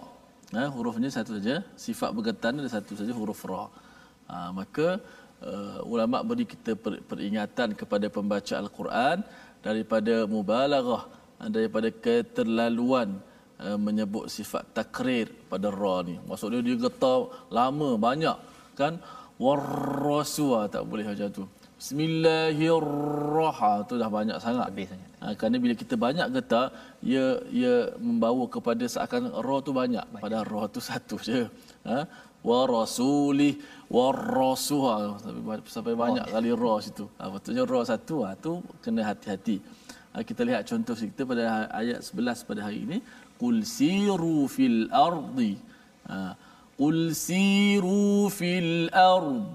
Ha 0.56 0.63
hurufnya 0.75 1.10
satu 1.12 1.38
saja 1.38 1.56
sifat 1.86 2.10
bergetar 2.17 2.51
ada 2.56 2.71
satu 2.77 2.95
saja 2.99 3.12
huruf 3.12 3.43
ra. 3.51 3.67
Ha, 4.32 4.47
maka 4.56 4.88
uh, 5.43 5.80
ulama 5.84 6.23
beri 6.23 6.47
kita 6.47 6.71
peringatan 7.10 7.75
kepada 7.75 8.08
pembaca 8.08 8.54
al-Quran 8.56 9.17
daripada 9.60 10.23
mubalaghah 10.23 11.04
daripada 11.49 11.89
keterlaluan 11.89 13.17
uh, 13.58 13.77
menyebut 13.80 14.30
sifat 14.30 14.62
takrir 14.77 15.34
pada 15.49 15.73
ra 15.73 16.06
ni. 16.06 16.21
Maksudnya 16.30 16.62
dia 16.62 16.77
getar 16.77 17.25
lama 17.49 17.97
banyak 18.08 18.38
kan 18.77 19.01
warrasua 19.41 20.69
tak 20.69 20.86
boleh 20.86 21.06
macam 21.10 21.30
tu. 21.39 21.43
Bismillahirrahmanirrahim 21.82 23.89
tu 23.89 23.97
dah 23.97 24.10
banyak 24.17 24.38
sangat 24.38 24.69
Habis 24.69 24.93
sangat. 24.93 25.10
Ha, 25.21 25.34
kerana 25.34 25.58
bila 25.63 25.73
kita 25.73 25.95
banyak 25.97 26.27
getar 26.38 26.65
ia 27.01 27.41
ia 27.49 27.89
membawa 27.97 28.45
kepada 28.45 28.86
seakan 28.86 29.34
ra 29.45 29.58
tu 29.65 29.73
banyak, 29.73 30.06
banyak. 30.06 30.21
padahal 30.21 30.45
ra 30.45 30.69
tu 30.69 30.77
satu 30.77 31.17
je. 31.17 31.49
Ha? 31.89 32.06
Wa 32.49 32.60
rasulih 32.69 33.58
warrasuha 33.89 35.25
sampai, 35.25 35.58
sampai 35.65 35.97
banyak 35.97 36.25
oh. 36.30 36.34
kali 36.38 36.54
ra 36.63 36.73
situ. 36.86 37.06
Ha, 37.17 37.34
patutnya 37.34 37.65
ra 37.65 37.82
satu 37.82 38.15
ha, 38.25 38.38
tu 38.38 38.62
kena 38.86 39.01
hati-hati. 39.10 39.58
Ha, 40.12 40.28
kita 40.28 40.43
lihat 40.43 40.67
contoh 40.67 40.91
kita 40.91 41.24
pada 41.24 41.71
ayat 41.71 42.04
11 42.04 42.47
pada 42.50 42.62
hari 42.67 42.84
ini. 42.84 42.97
Qul 43.39 43.63
siru 43.63 44.43
fil 44.52 44.91
ardi. 44.91 45.56
Ha, 46.12 46.36
qul 46.76 47.15
siru 47.15 48.28
fil 48.28 48.91
ard 48.91 49.47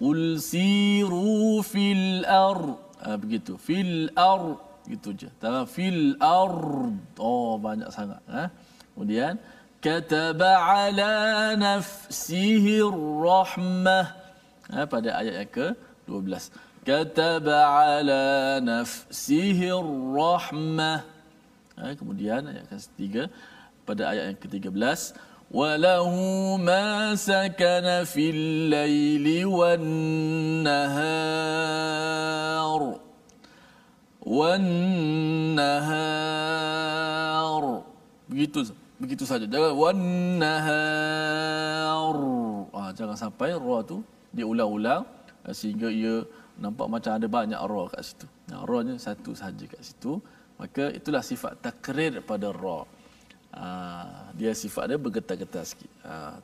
qul 0.00 0.40
siru 0.40 1.60
fil 1.72 2.24
ard 2.24 2.72
ha, 3.04 3.20
begitu. 3.20 3.60
Fil 3.60 4.08
ard 4.16 4.56
gitu 4.88 5.12
je. 5.20 5.28
Dalam 5.44 5.68
fil 5.68 6.16
ard 6.24 7.20
oh 7.20 7.60
banyak 7.60 7.90
sangat 7.92 8.20
ha? 8.32 8.48
kemudian 8.96 9.36
kataba 9.84 10.52
ala 10.80 11.12
nafsihi 11.66 12.80
rahmah. 13.28 14.06
Ha, 14.72 14.88
pada 14.88 15.20
ayat 15.20 15.34
yang 15.44 15.52
ke 15.52 15.66
12 16.08 16.69
kataba 16.87 17.59
ala 17.81 18.25
nafsihi 18.71 19.69
rahmah 20.19 20.97
ha, 21.77 21.91
kemudian 21.99 22.41
ayat 22.51 22.65
ketiga 22.71 23.23
pada 23.87 24.03
ayat 24.11 24.23
yang 24.33 24.39
ke-13 24.41 25.13
وله 25.51 26.09
ما 26.57 27.15
سكن 27.15 28.03
في 28.09 28.25
الليل 28.33 29.45
والنهار 31.05 31.21
والنهار 36.65 37.63
begitu 38.25 38.59
begitu 38.97 39.21
saja 39.29 39.45
jangan 39.45 39.77
والنهار 39.77 40.57
ah 42.73 42.89
jangan 42.97 43.13
sampai 43.13 43.53
ra 43.53 43.85
tu 43.85 44.01
diulang-ulang 44.33 45.05
sehingga 45.53 45.93
ia 45.93 46.25
nampak 46.60 46.86
macam 46.94 47.12
ada 47.16 47.26
banyak 47.26 47.60
ra 47.72 47.84
kat 47.92 48.02
situ. 48.04 48.26
Nah, 48.52 48.60
ra-nya 48.68 48.94
satu 49.00 49.32
sahaja 49.32 49.64
kat 49.64 49.80
situ. 49.80 50.12
Maka 50.60 50.92
itulah 50.92 51.24
sifat 51.24 51.52
takrir 51.64 52.20
pada 52.20 52.52
ra. 52.52 52.84
Uh, 53.50 54.30
dia 54.38 54.54
sifat 54.54 54.84
dia 54.92 54.98
bergetar-getar 55.00 55.64
sikit. 55.66 55.90
Uh, 56.06 56.38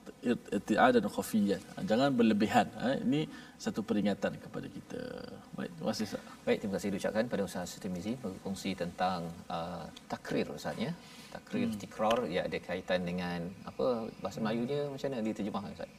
Irti'ad 0.56 0.98
dan 0.98 1.06
khafiyan. 1.06 1.62
Uh, 1.76 1.84
jangan 1.86 2.10
berlebihan. 2.10 2.66
Uh, 2.80 2.96
ini 3.06 3.30
satu 3.60 3.84
peringatan 3.86 4.40
kepada 4.42 4.66
kita. 4.66 5.00
Baik, 5.54 5.70
terima 5.76 5.90
kasih 5.94 6.04
Ustaz. 6.08 6.22
Baik, 6.42 6.58
terima 6.64 6.74
kasih 6.80 6.88
diucapkan 6.96 7.24
pada 7.30 7.42
Ustaz 7.46 7.78
Tirmizi 7.78 8.18
berkongsi 8.18 8.74
tentang 8.74 9.30
uh, 9.46 9.86
takrir 10.10 10.50
Ustaz 10.50 10.74
ya. 10.80 10.90
Takrir, 11.30 11.68
hmm. 11.68 11.78
tikrar, 11.78 12.18
ia 12.26 12.48
ada 12.48 12.58
kaitan 12.58 13.04
dengan 13.04 13.44
apa 13.68 14.08
bahasa 14.24 14.40
Melayunya 14.42 14.88
macam 14.88 15.06
mana 15.12 15.22
diterjemahkan 15.22 15.70
Ustaz? 15.76 15.90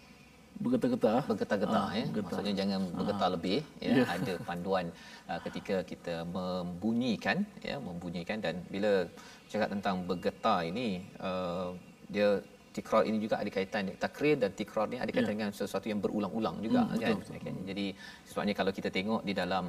Bergetar-getar 0.58 1.22
bergetar-getar 1.30 1.84
ha, 1.86 1.94
ya 1.94 2.06
getar. 2.10 2.24
maksudnya 2.26 2.54
jangan 2.60 2.82
bergetar 2.98 3.30
ha. 3.30 3.34
lebih 3.36 3.60
ya 3.78 3.92
yeah. 4.02 4.08
ada 4.16 4.34
panduan 4.48 4.86
uh, 5.30 5.40
ketika 5.46 5.76
kita 5.92 6.16
membunyikan 6.38 7.38
ya 7.62 7.78
membunyikan 7.78 8.38
dan 8.46 8.66
bila 8.74 9.06
cakap 9.52 9.70
tentang 9.76 9.96
bergetar 10.10 10.66
ini 10.66 11.06
uh, 11.22 11.72
dia 12.10 12.42
tikrar 12.74 13.04
ini 13.10 13.18
juga 13.18 13.42
ada 13.42 13.50
kaitan 13.50 13.90
takrir 13.98 14.36
dan 14.38 14.54
tikrar 14.54 14.86
ni 14.86 14.98
ada 15.02 15.10
kaitan 15.10 15.34
yeah. 15.34 15.34
dengan 15.34 15.50
sesuatu 15.54 15.90
yang 15.90 16.02
berulang-ulang 16.04 16.62
juga 16.62 16.86
hmm, 16.86 17.02
kan 17.02 17.18
betul, 17.18 17.38
okay. 17.38 17.54
jadi 17.70 17.86
sebabnya 18.30 18.54
kalau 18.54 18.72
kita 18.78 18.90
tengok 18.94 19.22
di 19.26 19.34
dalam 19.34 19.66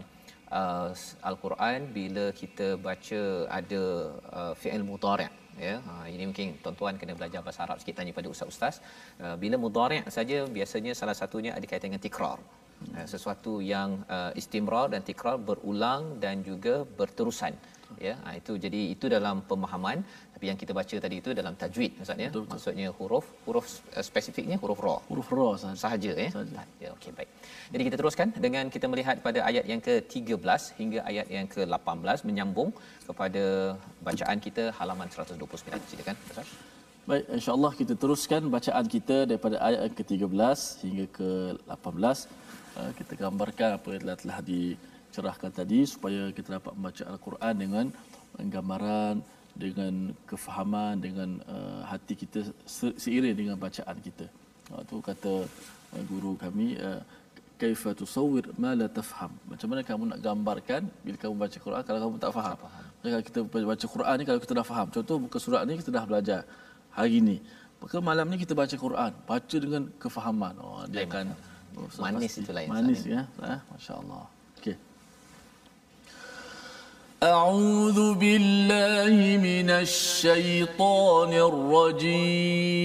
uh, 0.52 0.90
al-Quran 1.24 1.88
bila 1.96 2.24
kita 2.36 2.76
baca 2.76 3.22
ada 3.48 3.82
uh, 4.32 4.52
fi'il 4.60 4.84
mudhari' 4.84 5.47
ya 5.66 5.74
ha, 5.86 5.92
ini 6.14 6.24
mungkin 6.30 6.48
tuan-tuan 6.62 6.94
kena 7.00 7.14
belajar 7.20 7.40
bahasa 7.46 7.60
Arab 7.66 7.78
sikit 7.82 7.96
tanya 7.98 8.12
pada 8.18 8.28
ustaz-ustaz. 8.34 8.76
Uh, 9.24 9.36
bila 9.42 9.56
mudhari' 9.64 10.00
saja 10.16 10.38
biasanya 10.56 10.92
salah 11.00 11.16
satunya 11.20 11.52
ada 11.56 11.66
kaitan 11.70 11.90
dengan 11.90 12.02
tikrar. 12.06 12.38
Uh, 12.94 13.06
sesuatu 13.12 13.52
yang 13.72 13.90
uh, 14.16 14.30
istimrar 14.40 14.86
dan 14.94 15.02
tikrar 15.08 15.36
berulang 15.48 16.04
dan 16.24 16.46
juga 16.50 16.74
berterusan. 16.98 17.54
Ya 18.06 18.14
ha, 18.24 18.36
itu 18.40 18.52
jadi 18.64 18.80
itu 18.94 19.06
dalam 19.16 19.36
pemahaman 19.50 19.98
tapi 20.38 20.54
yang 20.54 20.58
kita 20.62 20.72
baca 20.78 20.96
tadi 21.04 21.16
itu 21.20 21.30
dalam 21.38 21.54
tajwid 21.60 21.92
ustaz 22.02 22.20
ya. 22.24 22.28
Maksudnya 22.50 22.88
huruf 22.98 23.26
huruf 23.46 23.64
uh, 23.98 24.04
spesifiknya 24.08 24.56
huruf 24.62 24.78
ra. 24.86 24.94
Huruf 25.10 25.28
ra 25.36 25.46
sahaja 25.84 26.10
ya. 26.24 26.28
Sahaja. 26.34 26.62
ya 26.82 26.88
okey 26.94 27.10
baik. 27.16 27.30
Jadi 27.72 27.82
kita 27.86 27.96
teruskan 28.00 28.28
dengan 28.44 28.64
kita 28.74 28.86
melihat 28.92 29.16
pada 29.24 29.40
ayat 29.50 29.64
yang 29.72 29.80
ke-13 29.86 30.62
hingga 30.78 31.00
ayat 31.10 31.26
yang 31.36 31.46
ke-18 31.54 32.22
menyambung 32.28 32.70
kepada 33.08 33.74
bacaan 34.08 34.38
kita 34.46 34.64
halaman 34.78 35.10
129 35.10 35.90
silakan 35.90 36.16
ustaz. 36.30 36.52
Baik, 37.10 37.24
insya-Allah 37.38 37.72
kita 37.80 37.94
teruskan 38.02 38.42
bacaan 38.54 38.86
kita 38.94 39.16
daripada 39.30 39.58
ayat 39.68 39.80
yang 39.86 39.96
ke-13 39.98 40.58
hingga 40.86 41.06
ke-18. 41.18 42.16
Uh, 42.78 42.90
kita 43.00 43.12
gambarkan 43.24 43.70
apa 43.80 43.88
yang 43.90 44.02
telah, 44.06 44.18
telah 44.22 44.38
dicerahkan 44.50 45.50
tadi 45.58 45.80
supaya 45.94 46.30
kita 46.30 46.62
dapat 46.62 46.72
membaca 46.78 47.02
al-Quran 47.14 47.54
dengan 47.64 47.86
gambaran 48.38 49.16
dengan 49.58 50.14
kefahaman 50.30 50.94
dengan 51.02 51.42
uh, 51.50 51.82
hati 51.90 52.14
kita 52.14 52.46
seiring 53.02 53.34
dengan 53.34 53.56
bacaan 53.58 53.96
kita. 53.98 54.26
Waktu 54.70 54.96
kata 55.02 55.34
uh, 55.94 56.02
guru 56.06 56.38
kami 56.38 56.78
uh, 56.78 57.02
kaifa 57.58 57.90
tusawwir 57.98 58.46
ma 58.54 58.78
la 58.78 58.86
tafham. 58.86 59.34
Macam 59.50 59.66
mana 59.66 59.82
kamu 59.82 60.02
nak 60.14 60.20
gambarkan 60.22 60.82
bila 61.02 61.16
kamu 61.18 61.34
baca 61.34 61.58
Quran 61.58 61.82
kalau 61.82 62.00
kamu 62.06 62.16
tak 62.22 62.32
faham. 62.38 62.56
Tak 62.56 62.64
faham. 62.70 62.84
Kalau 62.98 63.24
kita 63.26 63.38
baca 63.72 63.86
Quran 63.94 64.14
ni 64.18 64.24
kalau 64.30 64.40
kita 64.44 64.52
dah 64.54 64.66
faham. 64.66 64.86
Contoh 64.94 65.16
buka 65.26 65.38
surat 65.42 65.62
ni 65.66 65.74
kita 65.82 65.90
dah 65.90 66.04
belajar 66.06 66.40
hari 66.94 67.18
ini. 67.18 67.36
Maka 67.78 67.96
malam 68.02 68.26
ni 68.30 68.36
kita 68.42 68.54
baca 68.58 68.74
Quran, 68.74 69.12
baca 69.26 69.56
dengan 69.58 69.82
kefahaman. 70.02 70.54
Oh, 70.58 70.82
dia 70.90 71.06
Lain 71.06 71.10
akan 71.10 71.26
oh, 71.78 71.86
Manis 72.02 72.34
itu 72.42 72.50
lain, 72.50 72.68
Manis 72.70 73.06
ya. 73.06 73.22
Eh, 73.38 73.58
Masya-Allah. 73.70 74.26
أعوذ 77.22 78.14
بالله 78.14 79.38
من 79.42 79.70
الشيطان 79.70 81.32
الرجيم. 81.32 82.78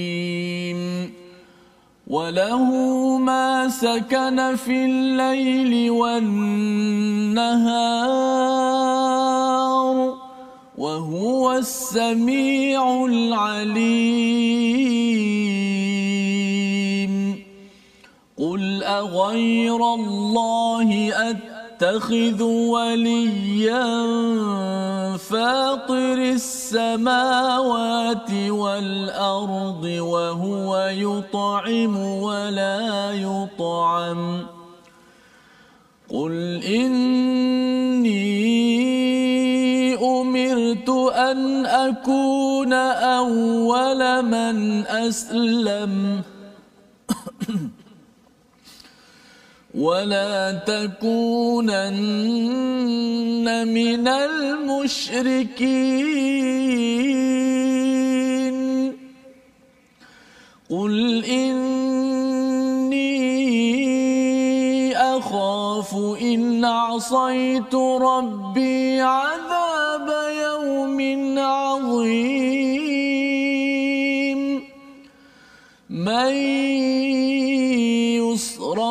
وله 2.08 2.72
ما 3.18 3.70
سكن 3.70 4.56
في 4.56 4.86
الليل 4.86 5.92
والنهار 5.92 6.24
وهو 10.78 11.54
السميع 11.54 13.06
العليم. 13.06 14.34
قل 18.38 18.84
أغير 18.84 19.94
الله 19.94 21.14
يتخذ 21.84 22.44
وليا 22.44 23.84
فاطر 25.18 26.18
السماوات 26.40 27.52
والأرض 28.32 29.84
وهو 29.84 30.78
يطعم 30.88 31.98
ولا 31.98 33.12
يطعم 33.12 34.46
قل 36.10 36.64
إني 36.64 38.14
أمرت 39.96 40.90
أن 41.16 41.66
أكون 41.66 42.74
أول 42.74 44.22
من 44.26 44.88
أسلم 44.88 46.22
ولا 49.74 50.52
تكونن 50.52 51.98
من 53.68 54.08
المشركين 54.08 55.54
قل 60.70 61.26
إني 61.26 61.74
أخاف 64.98 65.96
إن 66.22 66.66
عصيت 66.66 67.76
ربي 67.76 69.02
عذاب 69.02 70.10
يوم 70.38 71.40
عظيم 71.40 72.44
من 75.90 76.34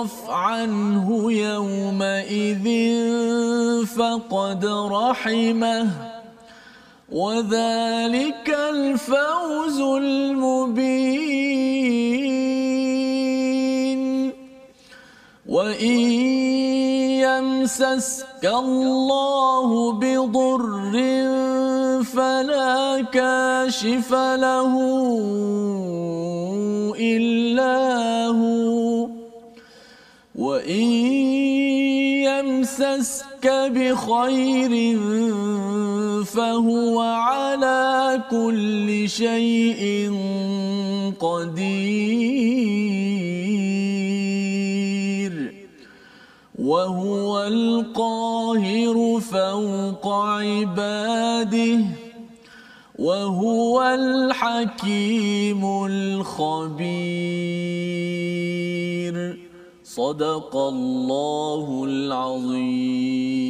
يصرف 0.02 0.30
عنه 0.30 1.32
يومئذ 1.32 2.66
فقد 3.86 4.64
رحمه. 4.90 5.88
وذلك 7.12 8.48
الفوز 8.48 9.80
المبين. 9.80 10.82
وإن 15.46 16.00
يمسسك 17.22 18.44
الله 18.44 19.92
بضر 19.92 20.92
فلا 22.02 23.02
كاشف 23.12 24.12
له 24.12 24.72
إلا 26.98 28.26
هو. 28.26 29.21
وإن 30.34 30.88
يمسسك 32.24 33.46
بخير 33.46 34.98
فهو 36.24 37.00
على 37.00 38.20
كل 38.30 39.08
شيء 39.08 40.12
قدير 41.20 42.62
وهو 46.58 47.42
القاهر 47.42 49.20
فوق 49.20 50.08
عباده 50.08 51.84
وهو 52.98 53.82
الحكيم 53.82 55.64
الخبير 55.86 57.02
صدق 59.99 60.53
الله 60.73 61.65
العظيم 61.91 63.47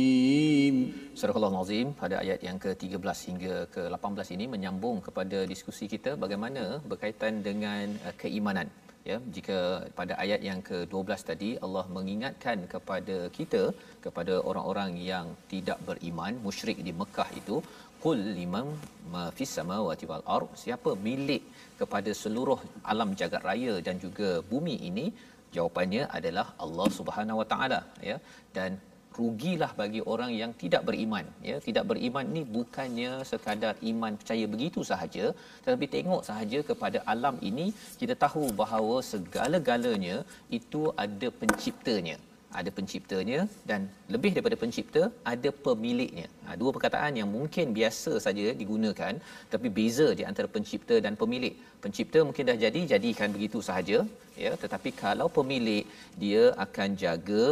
Surah 1.20 1.38
Al-Azim 1.38 1.88
pada 2.00 2.16
ayat 2.24 2.40
yang 2.48 2.58
ke-13 2.64 3.20
hingga 3.30 3.56
ke-18 3.76 4.28
ini 4.36 4.46
menyambung 4.54 4.98
kepada 5.06 5.40
diskusi 5.52 5.86
kita 5.94 6.12
bagaimana 6.24 6.64
berkaitan 6.92 7.34
dengan 7.48 7.86
uh, 8.08 8.14
keimanan 8.22 8.68
ya 9.10 9.18
jika 9.36 9.58
pada 10.00 10.14
ayat 10.24 10.42
yang 10.50 10.60
ke-12 10.68 11.22
tadi 11.30 11.50
Allah 11.66 11.86
mengingatkan 11.98 12.58
kepada 12.74 13.18
kita 13.38 13.64
kepada 14.06 14.36
orang-orang 14.50 14.92
yang 15.12 15.28
tidak 15.54 15.80
beriman 15.88 16.34
musyrik 16.48 16.78
di 16.88 16.94
Mekah 17.02 17.30
itu 17.42 17.58
qul 18.04 18.20
liman 18.38 18.68
ma 19.14 19.24
fis 19.38 19.54
samawati 19.58 20.06
wal 20.12 20.26
ard 20.36 20.52
siapa 20.64 20.94
milik 21.08 21.44
kepada 21.82 22.14
seluruh 22.22 22.60
alam 22.94 23.12
jagat 23.22 23.42
raya 23.50 23.74
dan 23.88 23.98
juga 24.06 24.30
bumi 24.52 24.76
ini 24.90 25.08
jawapannya 25.57 26.05
adalah 26.19 26.47
Allah 26.65 26.89
Subhanahu 26.99 27.41
wa 27.43 27.47
taala 27.53 27.81
ya. 28.11 28.17
Dan 28.57 28.81
rugilah 29.19 29.71
bagi 29.81 30.01
orang 30.13 30.33
yang 30.41 30.53
tidak 30.63 30.83
beriman 30.89 31.27
ya. 31.51 31.57
Tidak 31.67 31.85
beriman 31.91 32.27
ni 32.37 32.43
bukannya 32.57 33.13
sekadar 33.31 33.75
iman 33.93 34.13
percaya 34.21 34.47
begitu 34.55 34.83
sahaja 34.91 35.25
tetapi 35.65 35.87
tengok 35.95 36.23
sahaja 36.29 36.59
kepada 36.71 37.01
alam 37.15 37.37
ini 37.51 37.67
kita 38.01 38.17
tahu 38.25 38.45
bahawa 38.63 38.97
segala-galanya 39.13 40.19
itu 40.59 40.83
ada 41.05 41.31
penciptanya 41.41 42.19
ada 42.61 42.71
penciptanya 42.79 43.41
dan 43.71 43.81
lebih 44.15 44.31
daripada 44.35 44.57
pencipta 44.63 45.03
ada 45.33 45.51
pemiliknya. 45.67 46.27
Ha, 46.47 46.57
dua 46.61 46.71
perkataan 46.77 47.13
yang 47.21 47.29
mungkin 47.37 47.67
biasa 47.79 48.13
saja 48.27 48.47
digunakan 48.61 49.15
tapi 49.53 49.69
beza 49.79 50.09
di 50.19 50.25
antara 50.31 50.49
pencipta 50.55 50.97
dan 51.05 51.17
pemilik. 51.23 51.55
Pencipta 51.85 52.21
mungkin 52.29 52.51
dah 52.51 52.59
jadi 52.65 52.81
jadikan 52.93 53.31
begitu 53.37 53.61
sahaja 53.69 53.99
ya 54.45 54.53
tetapi 54.63 54.91
kalau 55.03 55.29
pemilik 55.39 55.85
dia 56.23 56.45
akan 56.65 56.89
jaga 57.05 57.47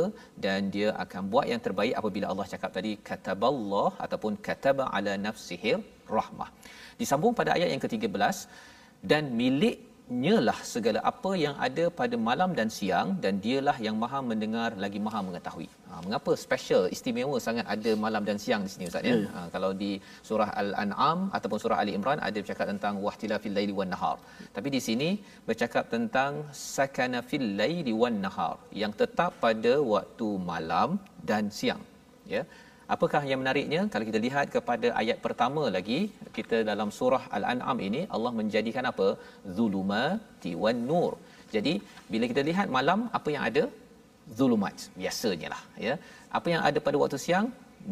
dan 0.44 0.70
dia 0.76 0.90
akan 1.04 1.22
buat 1.32 1.46
yang 1.52 1.62
terbaik 1.66 1.94
apabila 2.00 2.26
Allah 2.32 2.48
cakap 2.54 2.72
tadi 2.78 2.92
kataballah 3.10 3.90
ataupun 4.06 4.34
kataba 4.48 4.86
ala 4.98 5.14
nafsihi 5.26 5.74
rahmah. 6.18 6.50
Disambung 7.00 7.34
pada 7.40 7.50
ayat 7.56 7.68
yang 7.74 7.82
ke-13 7.84 8.36
dan 9.10 9.24
milik 9.40 9.76
nyalah 10.10 10.58
segala 10.70 11.00
apa 11.10 11.32
yang 11.42 11.54
ada 11.66 11.84
pada 11.98 12.16
malam 12.28 12.50
dan 12.58 12.68
siang 12.76 13.08
dan 13.24 13.34
dialah 13.44 13.74
yang 13.86 13.96
maha 14.02 14.18
mendengar 14.30 14.70
lagi 14.84 14.98
maha 15.06 15.20
mengetahui. 15.26 15.66
Ha, 15.90 16.00
mengapa 16.06 16.32
special 16.44 16.82
istimewa 16.94 17.36
sangat 17.46 17.66
ada 17.74 17.92
malam 18.04 18.22
dan 18.28 18.38
siang 18.44 18.62
di 18.66 18.70
sini 18.72 18.84
ustaz 18.90 19.06
ya? 19.08 19.14
Ya, 19.14 19.18
ya. 19.22 19.28
Ha, 19.34 19.40
kalau 19.54 19.70
di 19.82 19.92
surah 20.28 20.50
Al-An'am 20.62 21.18
ataupun 21.36 21.58
surah 21.64 21.78
Ali 21.82 21.94
Imran 21.98 22.18
ada 22.28 22.38
bercakap 22.42 22.66
tentang 22.72 22.96
wahtilafil 23.06 23.54
laili 23.58 23.74
wan 23.80 23.90
nahar. 23.94 24.18
Tapi 24.56 24.68
di 24.76 24.80
sini 24.88 25.10
bercakap 25.48 25.86
tentang 25.94 26.32
sakana 26.74 27.20
fil 27.30 27.46
laili 27.60 27.94
wan 28.02 28.18
nahar 28.26 28.56
yang 28.82 28.94
tetap 29.02 29.38
pada 29.44 29.74
waktu 29.94 30.28
malam 30.50 30.98
dan 31.30 31.54
siang. 31.60 31.82
Ya. 32.34 32.42
Apakah 32.94 33.22
yang 33.30 33.40
menariknya 33.42 33.80
kalau 33.92 34.04
kita 34.08 34.20
lihat 34.26 34.46
kepada 34.54 34.86
ayat 35.00 35.18
pertama 35.24 35.62
lagi 35.76 35.98
kita 36.36 36.56
dalam 36.70 36.88
surah 36.98 37.22
Al-An'am 37.36 37.78
ini 37.88 38.00
Allah 38.14 38.32
menjadikan 38.40 38.84
apa 38.90 39.08
zulumati 39.56 40.52
wan 40.62 40.80
nur. 40.90 41.12
Jadi 41.54 41.74
bila 42.12 42.24
kita 42.30 42.42
lihat 42.48 42.66
malam 42.76 43.00
apa 43.18 43.28
yang 43.34 43.44
ada 43.48 43.62
zulumat 44.38 44.74
biasanya 45.02 45.48
lah 45.54 45.62
ya. 45.86 45.94
Apa 46.38 46.48
yang 46.54 46.62
ada 46.68 46.78
pada 46.86 46.96
waktu 47.02 47.20
siang 47.26 47.46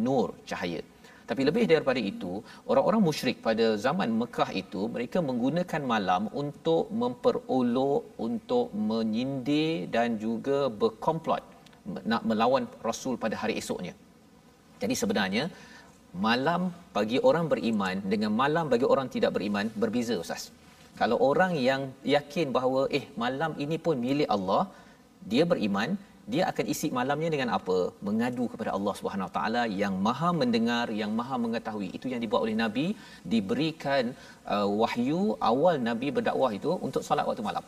nur 0.07 0.29
cahaya. 0.51 0.83
Tapi 1.29 1.43
lebih 1.49 1.65
daripada 1.71 2.01
itu, 2.11 2.33
orang-orang 2.71 3.03
musyrik 3.09 3.39
pada 3.47 3.67
zaman 3.85 4.09
Mekah 4.21 4.51
itu, 4.63 4.83
mereka 4.95 5.19
menggunakan 5.29 5.83
malam 5.95 6.23
untuk 6.43 6.85
memperolok, 7.03 8.03
untuk 8.27 8.67
menyindir 8.89 9.93
dan 9.97 10.17
juga 10.25 10.59
berkomplot 10.83 11.45
nak 12.13 12.23
melawan 12.31 12.65
Rasul 12.89 13.17
pada 13.25 13.37
hari 13.43 13.57
esoknya. 13.63 13.95
Jadi 14.83 14.95
sebenarnya 15.03 15.45
malam 16.27 16.63
bagi 16.97 17.19
orang 17.29 17.47
beriman 17.53 17.97
dengan 18.13 18.33
malam 18.43 18.67
bagi 18.73 18.87
orang 18.95 19.09
tidak 19.15 19.33
beriman 19.37 19.67
berbeza 19.83 20.15
ustaz. 20.25 20.45
Kalau 21.01 21.17
orang 21.31 21.53
yang 21.69 21.83
yakin 22.17 22.47
bahawa 22.57 22.81
eh 22.99 23.05
malam 23.23 23.53
ini 23.65 23.77
pun 23.85 23.97
milik 24.07 24.29
Allah, 24.37 24.63
dia 25.33 25.45
beriman, 25.53 25.91
dia 26.33 26.43
akan 26.51 26.65
isi 26.73 26.89
malamnya 26.99 27.29
dengan 27.35 27.51
apa? 27.59 27.77
Mengadu 28.07 28.45
kepada 28.53 28.71
Allah 28.77 28.95
Subhanahu 29.01 29.31
Taala 29.37 29.63
yang 29.83 29.95
Maha 30.07 30.31
mendengar 30.41 30.87
yang 31.01 31.13
Maha 31.19 31.37
mengetahui. 31.45 31.89
Itu 31.97 32.07
yang 32.13 32.21
dibuat 32.25 32.43
oleh 32.47 32.57
nabi. 32.65 32.87
Diberikan 33.33 34.13
uh, 34.55 34.69
wahyu 34.81 35.23
awal 35.51 35.77
nabi 35.89 36.11
berdakwah 36.19 36.51
itu 36.59 36.73
untuk 36.89 37.05
solat 37.09 37.27
waktu 37.31 37.47
malam. 37.51 37.65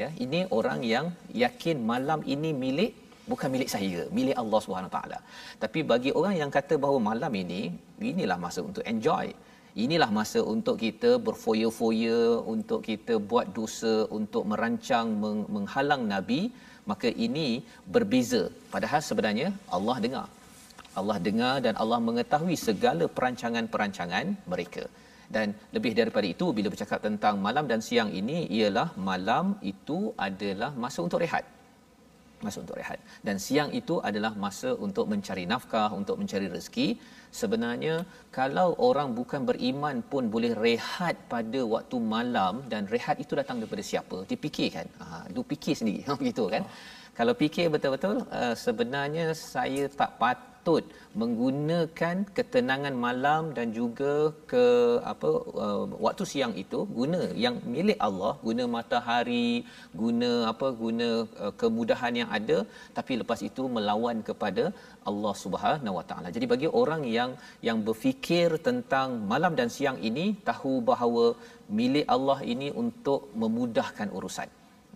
Ya 0.00 0.08
ini 0.24 0.40
orang 0.58 0.80
yang 0.94 1.06
yakin 1.44 1.76
malam 1.90 2.22
ini 2.34 2.50
milik 2.64 2.92
bukan 3.32 3.48
milik 3.54 3.70
saya 3.74 4.00
milik 4.18 4.36
Allah 4.42 4.60
Subhanahu 4.64 4.92
taala. 4.96 5.18
Tapi 5.62 5.80
bagi 5.90 6.10
orang 6.20 6.34
yang 6.40 6.50
kata 6.56 6.74
bahawa 6.84 6.98
malam 7.10 7.32
ini 7.42 7.62
inilah 8.12 8.38
masa 8.46 8.60
untuk 8.68 8.84
enjoy. 8.92 9.26
Inilah 9.84 10.10
masa 10.18 10.40
untuk 10.52 10.76
kita 10.84 11.10
berfoya-foya 11.26 12.20
untuk 12.54 12.80
kita 12.88 13.14
buat 13.30 13.46
dosa 13.58 13.94
untuk 14.18 14.42
merancang 14.50 15.08
menghalang 15.54 16.02
nabi 16.12 16.40
maka 16.90 17.08
ini 17.26 17.48
berbeza. 17.94 18.42
Padahal 18.74 19.00
sebenarnya 19.08 19.48
Allah 19.76 19.96
dengar. 20.04 20.26
Allah 21.00 21.18
dengar 21.26 21.54
dan 21.66 21.74
Allah 21.82 21.98
mengetahui 22.08 22.56
segala 22.68 23.04
perancangan-perancangan 23.16 24.26
mereka. 24.52 24.84
Dan 25.34 25.48
lebih 25.76 25.92
daripada 25.98 26.26
itu 26.34 26.46
bila 26.56 26.68
bercakap 26.72 26.98
tentang 27.06 27.36
malam 27.46 27.64
dan 27.70 27.80
siang 27.88 28.10
ini 28.20 28.38
ialah 28.58 28.88
malam 29.10 29.46
itu 29.72 29.98
adalah 30.28 30.70
masa 30.84 31.00
untuk 31.06 31.20
rehat 31.24 31.44
masa 32.46 32.58
untuk 32.64 32.76
rehat. 32.80 32.98
Dan 33.26 33.36
siang 33.44 33.70
itu 33.80 33.94
adalah 34.08 34.32
masa 34.44 34.70
untuk 34.86 35.06
mencari 35.12 35.44
nafkah 35.52 35.90
untuk 36.00 36.16
mencari 36.20 36.46
rezeki. 36.54 36.88
Sebenarnya 37.40 37.94
kalau 38.38 38.68
orang 38.88 39.08
bukan 39.18 39.42
beriman 39.50 39.96
pun 40.12 40.32
boleh 40.34 40.52
rehat 40.66 41.16
pada 41.32 41.60
waktu 41.74 41.96
malam 42.14 42.64
dan 42.72 42.88
rehat 42.94 43.16
itu 43.24 43.32
datang 43.40 43.58
daripada 43.60 43.84
siapa? 43.90 44.18
Dia 44.28 44.38
fikirkan 44.46 44.86
ha 45.02 45.24
lu 45.34 45.42
fikir 45.52 45.74
sendiri. 45.80 46.00
Ha 46.08 46.16
begitu 46.22 46.44
kan? 46.54 46.64
Kalau 47.18 47.34
fikir 47.42 47.66
betul-betul 47.74 48.16
uh, 48.40 48.54
sebenarnya 48.64 49.26
saya 49.34 49.84
tak 50.00 50.12
patut 50.22 50.47
menggunakan 51.20 52.16
ketenangan 52.36 52.94
malam 53.04 53.42
dan 53.56 53.68
juga 53.78 54.12
ke 54.50 54.64
apa 55.12 55.30
uh, 55.64 55.84
waktu 56.06 56.24
siang 56.32 56.54
itu 56.62 56.78
guna 56.98 57.20
yang 57.44 57.56
milik 57.74 57.98
Allah 58.06 58.32
guna 58.46 58.64
matahari 58.76 59.50
guna 60.02 60.30
apa 60.52 60.68
guna 60.82 61.08
uh, 61.44 61.52
kemudahan 61.62 62.14
yang 62.20 62.30
ada 62.38 62.58
tapi 62.98 63.14
lepas 63.22 63.40
itu 63.48 63.64
melawan 63.76 64.18
kepada 64.28 64.64
Allah 65.10 65.34
Subhanahu 65.44 65.98
Wa 65.98 66.04
Taala. 66.10 66.28
Jadi 66.36 66.46
bagi 66.52 66.68
orang 66.82 67.02
yang 67.18 67.30
yang 67.68 67.80
berfikir 67.88 68.48
tentang 68.68 69.08
malam 69.32 69.54
dan 69.60 69.70
siang 69.76 69.98
ini 70.10 70.26
tahu 70.50 70.74
bahawa 70.90 71.24
milik 71.80 72.06
Allah 72.16 72.38
ini 72.54 72.70
untuk 72.84 73.22
memudahkan 73.42 74.10
urusan 74.18 74.48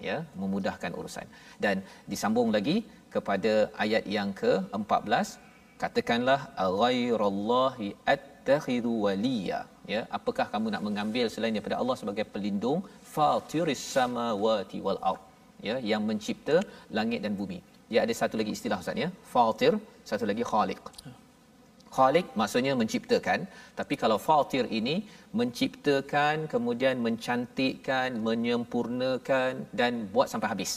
ya 0.09 0.17
memudahkan 0.43 0.93
urusan 1.01 1.27
dan 1.65 1.77
disambung 2.13 2.51
lagi 2.57 2.77
kepada 3.15 3.53
ayat 3.85 4.05
yang 4.17 4.31
ke-14 4.43 5.52
katakanlah 5.83 6.41
ghairallahi 6.81 7.89
attakhidu 8.15 8.93
waliya. 9.05 9.61
Ya 9.93 10.01
apakah 10.19 10.47
kamu 10.53 10.67
nak 10.75 10.83
mengambil 10.89 11.27
selain 11.35 11.55
daripada 11.57 11.79
Allah 11.83 11.97
sebagai 12.01 12.25
pelindung? 12.35 12.81
Fatiris 13.15 13.83
samawati 13.95 14.79
wal 14.87 15.01
ard. 15.11 15.23
Ya 15.69 15.77
yang 15.91 16.03
mencipta 16.11 16.57
langit 16.99 17.21
dan 17.25 17.35
bumi. 17.41 17.59
Dia 17.91 18.01
ada 18.05 18.15
satu 18.21 18.37
lagi 18.41 18.53
istilah 18.57 18.79
ustaz 18.85 19.03
ya. 19.05 19.09
Fatir 19.35 19.73
satu 20.11 20.25
lagi 20.31 20.45
khaliq. 20.53 20.83
Khaliq 21.97 22.27
maksudnya 22.41 22.73
menciptakan. 22.83 23.41
Tapi 23.81 23.95
kalau 24.03 24.19
fatir 24.29 24.65
ini 24.79 24.97
menciptakan 25.41 26.37
kemudian 26.55 26.97
mencantikkan 27.07 28.11
menyempurnakan 28.29 29.53
dan 29.81 29.93
buat 30.15 30.29
sampai 30.33 30.51
habis. 30.55 30.73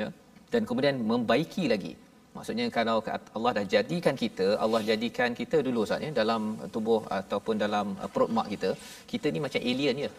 Ya 0.00 0.08
dan 0.52 0.62
kemudian 0.68 0.96
membaiki 1.12 1.64
lagi 1.72 1.92
maksudnya 2.36 2.66
kalau 2.76 2.96
Allah 3.36 3.52
dah 3.58 3.64
jadikan 3.74 4.14
kita 4.22 4.46
Allah 4.64 4.80
jadikan 4.90 5.30
kita 5.40 5.56
dulu 5.66 5.80
Ustaz 5.86 6.04
ya 6.06 6.10
dalam 6.20 6.42
tubuh 6.74 7.00
ataupun 7.18 7.54
dalam 7.64 7.86
uh, 8.02 8.08
perut 8.14 8.30
mak 8.36 8.48
kita 8.52 8.70
kita 9.12 9.26
ni 9.34 9.40
macam 9.46 9.60
alien 9.70 9.96
je. 10.04 10.10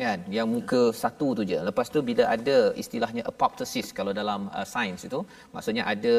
Kan? 0.00 0.20
Yang 0.36 0.48
muka 0.54 0.82
satu 1.02 1.28
tu 1.38 1.42
je. 1.50 1.58
Lepas 1.68 1.86
tu 1.94 2.00
bila 2.08 2.24
ada 2.34 2.56
istilahnya 2.82 3.22
apoptosis 3.30 3.88
kalau 3.98 4.12
dalam 4.20 4.40
uh, 4.58 4.66
sains 4.72 5.02
itu 5.08 5.20
maksudnya 5.54 5.84
ada 5.92 6.14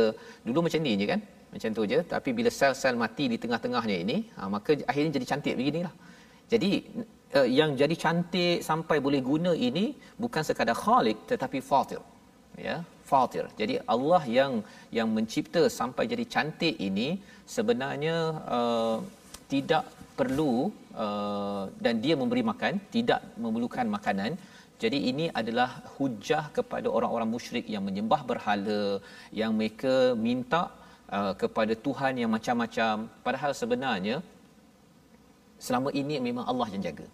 dulu 0.48 0.60
macam 0.68 0.82
ni 0.88 0.94
je 1.02 1.08
kan? 1.12 1.22
Macam 1.54 1.70
tu 1.78 1.84
je. 1.92 2.00
Tapi 2.14 2.30
bila 2.40 2.50
sel-sel 2.60 2.96
mati 3.04 3.26
di 3.34 3.38
tengah-tengahnya 3.44 3.98
ini 4.06 4.18
ha, 4.38 4.50
maka 4.56 4.72
akhirnya 4.92 5.12
jadi 5.18 5.28
cantik 5.32 5.56
beginilah. 5.60 5.94
Jadi 6.54 6.72
uh, 7.38 7.48
yang 7.60 7.72
jadi 7.82 7.96
cantik 8.04 8.58
sampai 8.70 8.98
boleh 9.06 9.22
guna 9.32 9.52
ini 9.70 9.86
bukan 10.24 10.44
sekadar 10.50 10.78
khaliq 10.84 11.18
tetapi 11.32 11.60
fatir 11.70 12.02
ya 12.68 12.78
fatir. 13.10 13.46
Jadi 13.60 13.76
Allah 13.94 14.22
yang 14.38 14.54
yang 14.98 15.10
mencipta 15.18 15.64
sampai 15.80 16.04
jadi 16.14 16.26
cantik 16.34 16.76
ini 16.90 17.10
sebenarnya 17.56 18.18
uh, 18.58 18.98
tidak 19.54 19.84
perlu 20.20 20.54
uh, 21.06 21.64
dan 21.84 21.96
dia 22.04 22.16
memberi 22.22 22.44
makan 22.52 22.74
tidak 22.96 23.22
memerlukan 23.44 23.88
makanan. 23.98 24.32
Jadi 24.84 24.98
ini 25.10 25.26
adalah 25.40 25.70
hujah 25.98 26.44
kepada 26.58 26.88
orang-orang 26.98 27.30
musyrik 27.36 27.66
yang 27.76 27.84
menyembah 27.88 28.22
berhala 28.32 28.82
yang 29.40 29.52
mereka 29.60 29.96
minta 30.28 30.64
uh, 31.18 31.34
kepada 31.42 31.74
Tuhan 31.86 32.14
yang 32.22 32.32
macam-macam. 32.36 32.96
Padahal 33.26 33.54
sebenarnya 33.62 34.18
selama 35.66 35.90
ini 36.02 36.18
memang 36.28 36.46
Allah 36.52 36.68
yang 36.74 36.84
jaga. 36.88 37.08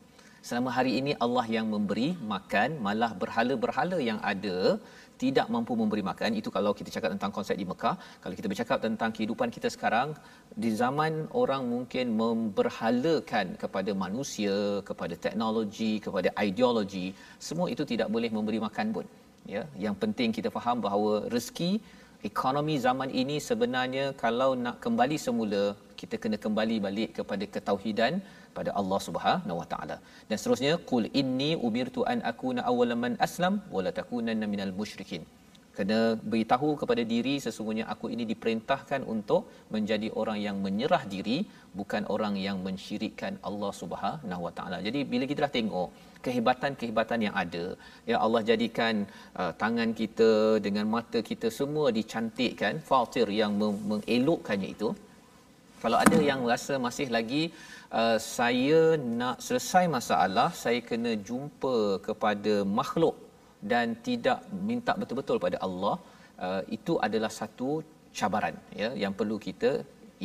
Selama 0.47 0.69
hari 0.77 0.91
ini 0.99 1.11
Allah 1.25 1.45
yang 1.55 1.67
memberi 1.73 2.07
makan 2.31 2.69
malah 2.85 3.11
berhala-berhala 3.21 3.97
yang 4.09 4.19
ada 4.31 4.57
tidak 5.23 5.47
mampu 5.55 5.73
memberi 5.81 6.03
makan 6.09 6.31
itu 6.39 6.49
kalau 6.57 6.71
kita 6.79 6.89
cakap 6.95 7.09
tentang 7.15 7.31
konsep 7.37 7.55
di 7.61 7.65
Mekah. 7.71 7.95
Kalau 8.23 8.35
kita 8.39 8.47
bercakap 8.51 8.77
tentang 8.85 9.09
kehidupan 9.15 9.49
kita 9.55 9.69
sekarang 9.75 10.09
di 10.63 10.69
zaman 10.81 11.13
orang 11.41 11.63
mungkin 11.73 12.05
memberhalakan 12.21 13.47
kepada 13.63 13.91
manusia 14.03 14.55
kepada 14.89 15.15
teknologi 15.25 15.93
kepada 16.05 16.29
ideologi 16.47 17.05
semua 17.47 17.67
itu 17.73 17.85
tidak 17.91 18.09
boleh 18.15 18.31
memberi 18.37 18.59
makan 18.67 18.87
pun. 18.95 19.05
Ya 19.53 19.63
yang 19.85 19.95
penting 20.03 20.29
kita 20.37 20.49
faham 20.57 20.77
bahawa 20.85 21.13
rezeki 21.35 21.71
ekonomi 22.29 22.75
zaman 22.85 23.09
ini 23.21 23.37
sebenarnya 23.49 24.05
kalau 24.23 24.49
nak 24.65 24.77
kembali 24.83 25.17
semula 25.25 25.63
kita 25.99 26.15
kena 26.23 26.37
kembali 26.45 26.75
balik 26.85 27.09
kepada 27.19 27.45
ketauhidan 27.55 28.13
pada 28.57 28.71
Allah 28.81 28.99
Subhanahu 29.07 29.59
Wa 29.61 29.67
Taala. 29.73 29.97
Dan 30.29 30.35
seterusnya 30.39 30.73
qul 30.91 31.05
inni 31.21 31.51
umirtu 31.67 32.03
an 32.13 32.19
akuna 32.31 32.67
awwalan 32.71 32.99
man 33.05 33.15
aslam 33.27 33.55
wa 33.75 33.81
la 33.87 33.93
takunanna 33.99 34.47
minal 34.53 34.73
musyrikin. 34.81 35.23
Kena 35.77 35.99
beritahu 36.31 36.67
kepada 36.81 37.03
diri 37.11 37.35
sesungguhnya 37.43 37.85
aku 37.93 38.05
ini 38.13 38.23
diperintahkan 38.31 39.01
untuk 39.13 39.41
menjadi 39.75 40.07
orang 40.21 40.37
yang 40.45 40.57
menyerah 40.65 41.03
diri 41.13 41.37
bukan 41.79 42.03
orang 42.15 42.35
yang 42.47 42.57
mensyirikkan 42.67 43.41
Allah 43.49 43.71
Subhanahu 43.81 44.41
Wa 44.47 44.53
Taala. 44.57 44.77
Jadi 44.87 45.01
bila 45.13 45.25
kita 45.29 45.41
dah 45.45 45.53
tengok 45.57 45.89
kehebatan-kehebatan 46.25 47.19
yang 47.25 47.35
ada, 47.43 47.65
ya 48.11 48.17
Allah 48.25 48.41
jadikan 48.49 49.01
uh, 49.41 49.51
tangan 49.63 49.89
kita 50.01 50.31
dengan 50.65 50.85
mata 50.95 51.21
kita 51.29 51.49
semua 51.59 51.87
dicantikkan, 51.97 52.77
fatir 52.89 53.27
yang 53.41 53.57
mengelokkannya 53.89 54.69
itu. 54.77 54.91
Kalau 55.83 55.97
ada 56.05 56.17
yang 56.29 56.41
rasa 56.51 56.73
masih 56.85 57.07
lagi 57.17 57.43
uh, 58.01 58.17
saya 58.37 58.81
nak 59.21 59.37
selesai 59.47 59.85
masalah 59.97 60.49
saya 60.63 60.79
kena 60.89 61.13
jumpa 61.29 61.75
kepada 62.07 62.55
makhluk 62.79 63.17
dan 63.71 63.87
tidak 64.07 64.39
minta 64.69 64.93
betul-betul 65.01 65.39
pada 65.45 65.57
Allah 65.67 65.95
uh, 66.45 66.61
itu 66.77 66.95
adalah 67.07 67.31
satu 67.39 67.69
cabaran 68.19 68.55
ya 68.81 68.89
yang 69.03 69.13
perlu 69.19 69.37
kita 69.47 69.71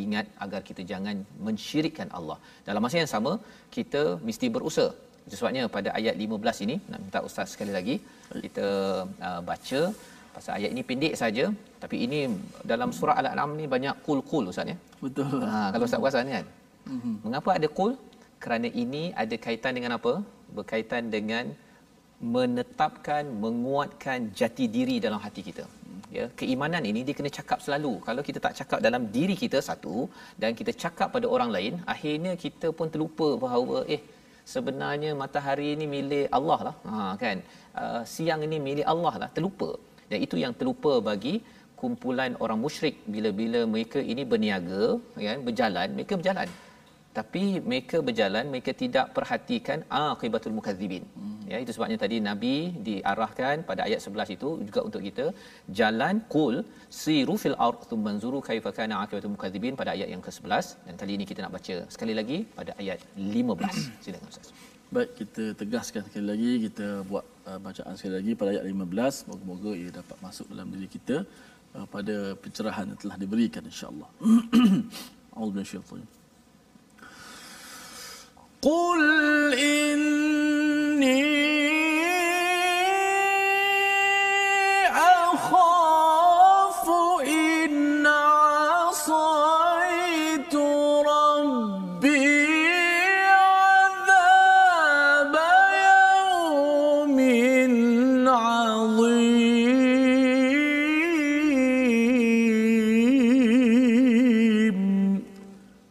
ingat 0.05 0.27
agar 0.45 0.61
kita 0.69 0.83
jangan 0.91 1.17
mensyirikkan 1.47 2.09
Allah. 2.19 2.39
Dalam 2.69 2.83
masa 2.85 2.97
yang 3.03 3.13
sama 3.15 3.33
kita 3.77 4.03
mesti 4.29 4.49
berusaha. 4.57 4.91
Sebabnya 5.39 5.63
pada 5.77 5.89
ayat 5.99 6.15
15 6.25 6.65
ini 6.65 6.77
nak 6.91 7.01
minta 7.05 7.21
ustaz 7.29 7.49
sekali 7.55 7.73
lagi 7.79 7.97
kita 8.45 8.67
uh, 9.29 9.41
baca 9.49 9.81
pasal 10.35 10.53
ayat 10.59 10.71
ini 10.75 10.83
pendek 10.91 11.15
saja 11.23 11.45
tapi 11.83 11.97
ini 12.07 12.21
dalam 12.71 12.91
surah 12.99 13.17
al-an'am 13.21 13.51
ni 13.59 13.67
banyak 13.75 13.97
kul-kul 14.07 14.47
ustaz 14.53 14.73
ya. 14.73 14.77
Betul. 15.05 15.37
Ha 15.51 15.61
kalau 15.75 15.85
ustaz 15.89 16.03
perasan 16.05 16.33
kan. 16.37 16.47
Mm-hmm. 16.95 17.15
Mengapa 17.25 17.51
ada 17.59 17.69
kul? 17.79 17.93
Kerana 18.45 18.69
ini 18.83 19.03
ada 19.23 19.37
kaitan 19.45 19.73
dengan 19.79 19.93
apa? 19.99 20.13
Berkaitan 20.57 21.05
dengan 21.15 21.45
menetapkan, 22.35 23.25
menguatkan 23.45 24.19
jati 24.39 24.65
diri 24.77 24.97
dalam 25.07 25.21
hati 25.25 25.43
kita. 25.49 25.65
Ya, 26.17 26.25
keimanan 26.41 26.83
ini 26.91 27.01
dia 27.07 27.15
kena 27.19 27.31
cakap 27.39 27.59
selalu. 27.65 27.93
Kalau 28.07 28.23
kita 28.29 28.39
tak 28.45 28.55
cakap 28.59 28.79
dalam 28.87 29.03
diri 29.17 29.35
kita 29.43 29.59
satu 29.69 29.97
dan 30.43 30.51
kita 30.61 30.73
cakap 30.83 31.09
pada 31.17 31.27
orang 31.35 31.51
lain, 31.57 31.75
akhirnya 31.95 32.33
kita 32.45 32.69
pun 32.79 32.89
terlupa 32.95 33.29
bahawa 33.45 33.79
eh 33.95 34.01
sebenarnya 34.53 35.11
matahari 35.23 35.69
ini 35.77 35.87
milik 35.95 36.27
Allah 36.39 36.61
lah. 36.69 36.75
Ha 36.91 37.13
kan. 37.23 37.39
Uh, 37.83 38.03
siang 38.15 38.43
ini 38.47 38.59
milik 38.69 38.87
Allah 38.95 39.15
lah, 39.23 39.29
terlupa. 39.37 39.71
Dan 40.11 40.19
itu 40.27 40.37
yang 40.45 40.55
terlupa 40.61 40.93
bagi 41.11 41.35
kumpulan 41.81 42.33
orang 42.45 42.59
musyrik 42.65 42.97
bila-bila 43.15 43.61
mereka 43.75 44.01
ini 44.13 44.23
berniaga, 44.31 44.85
ya, 45.27 45.35
berjalan, 45.49 45.89
mereka 45.99 46.15
berjalan 46.21 46.49
tapi 47.19 47.45
mereka 47.71 47.99
berjalan 48.09 48.45
mereka 48.55 48.73
tidak 48.83 49.07
perhatikan 49.17 49.79
akibatul 50.03 50.55
mukadzibin 50.59 51.05
ya 51.53 51.59
itu 51.65 51.73
sebabnya 51.77 51.99
tadi 52.05 52.17
nabi 52.29 52.55
diarahkan 52.89 53.57
pada 53.71 53.83
ayat 53.89 54.01
11 54.13 54.35
itu 54.37 54.51
juga 54.69 54.81
untuk 54.89 55.03
kita 55.09 55.27
jalan 55.81 56.17
qul 56.35 56.57
siru 57.01 57.37
fil 57.43 57.59
ard 57.67 57.81
thumma 57.91 58.11
anzuru 58.15 58.41
kaifa 58.49 58.73
kana 58.79 58.97
aqibatul 59.03 59.35
mukadzibin 59.37 59.77
pada 59.81 59.93
ayat 59.97 60.11
yang 60.15 60.23
ke-11 60.27 60.67
dan 60.89 60.95
kali 61.03 61.13
ini 61.19 61.27
kita 61.31 61.43
nak 61.45 61.55
baca 61.59 61.77
sekali 61.95 62.17
lagi 62.21 62.39
pada 62.59 62.75
ayat 62.83 63.01
15 63.39 64.05
silakan 64.05 64.33
ustaz. 64.35 64.51
Baik, 64.97 65.11
kita 65.21 65.45
tegaskan 65.61 66.03
sekali 66.07 66.27
lagi, 66.33 66.53
kita 66.65 66.87
buat 67.11 67.25
uh, 67.49 67.59
bacaan 67.67 67.95
sekali 67.99 68.15
lagi 68.19 68.33
pada 68.41 68.51
ayat 68.55 68.65
15. 68.69 69.29
Moga-moga 69.31 69.73
ia 69.81 69.91
dapat 69.99 70.17
masuk 70.27 70.47
dalam 70.53 70.69
diri 70.75 70.89
kita 70.95 71.17
uh, 71.77 71.87
pada 71.95 72.17
pencerahan 72.45 72.87
yang 72.91 73.01
telah 73.03 73.17
diberikan 73.23 73.63
insya-Allah. 73.71 74.09
A'udzubillahi 75.37 76.18
قل 78.63 79.55
إني 79.55 80.19
أخاف 85.29 86.89
إن 87.29 88.07
عصيت 88.07 89.15
ربي 91.07 92.19
عذاب 93.95 95.35
يوم 96.67 97.19
عظيم. 98.29 99.29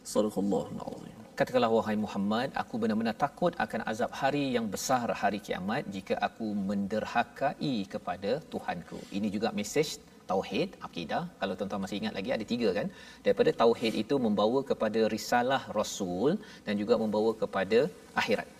صدق 0.04 0.38
الله 0.38 0.66
العظيم. 0.76 0.97
Katakanlah 1.38 1.70
wahai 1.74 1.94
Muhammad, 2.04 2.48
aku 2.60 2.74
benar-benar 2.82 3.14
takut 3.24 3.52
akan 3.64 3.80
azab 3.90 4.10
hari 4.20 4.40
yang 4.54 4.66
besar 4.72 5.06
hari 5.20 5.38
kiamat 5.46 5.82
jika 5.96 6.14
aku 6.26 6.46
menderhakai 6.68 7.76
kepada 7.92 8.30
Tuhanku. 8.52 8.98
Ini 9.18 9.28
juga 9.34 9.48
mesej 9.58 9.88
tauhid 10.30 10.70
akidah. 10.88 11.22
Kalau 11.42 11.54
tuan-tuan 11.60 11.82
masih 11.84 11.98
ingat 12.00 12.14
lagi 12.18 12.32
ada 12.36 12.46
tiga 12.52 12.68
kan? 12.78 12.88
Daripada 13.26 13.52
tauhid 13.62 13.94
itu 14.02 14.18
membawa 14.26 14.62
kepada 14.70 15.02
risalah 15.14 15.62
rasul 15.78 16.32
dan 16.66 16.74
juga 16.82 16.96
membawa 17.04 17.30
kepada 17.44 17.80
akhirat. 18.22 18.50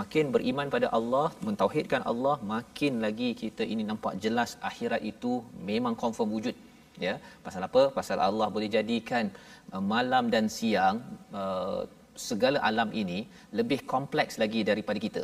Makin 0.00 0.30
beriman 0.36 0.70
pada 0.76 0.94
Allah, 1.00 1.26
mentauhidkan 1.48 2.06
Allah, 2.12 2.38
makin 2.54 3.02
lagi 3.08 3.30
kita 3.42 3.66
ini 3.72 3.82
nampak 3.90 4.14
jelas 4.26 4.50
akhirat 4.70 5.02
itu 5.12 5.34
memang 5.72 5.96
confirm 6.04 6.30
wujud. 6.38 6.56
Ya, 7.06 7.14
pasal 7.44 7.62
apa? 7.66 7.82
Pasal 7.98 8.18
Allah 8.30 8.46
boleh 8.54 8.70
jadikan 8.78 9.26
uh, 9.74 9.82
malam 9.94 10.24
dan 10.34 10.46
siang 10.58 10.98
uh, 11.40 11.82
segala 12.28 12.58
alam 12.68 12.90
ini 13.02 13.18
lebih 13.58 13.80
kompleks 13.92 14.34
lagi 14.42 14.60
daripada 14.70 14.98
kita. 15.06 15.22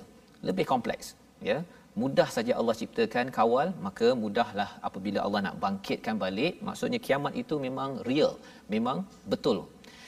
Lebih 0.48 0.66
kompleks, 0.72 1.06
ya. 1.50 1.58
Mudah 2.02 2.28
saja 2.36 2.52
Allah 2.60 2.74
ciptakan 2.80 3.26
kawal, 3.36 3.68
maka 3.86 4.08
mudahlah 4.22 4.70
apabila 4.88 5.18
Allah 5.26 5.40
nak 5.46 5.56
bangkitkan 5.64 6.16
balik. 6.24 6.54
Maksudnya 6.68 6.98
kiamat 7.06 7.34
itu 7.42 7.56
memang 7.66 7.90
real, 8.08 8.32
memang 8.74 8.98
betul. 9.32 9.58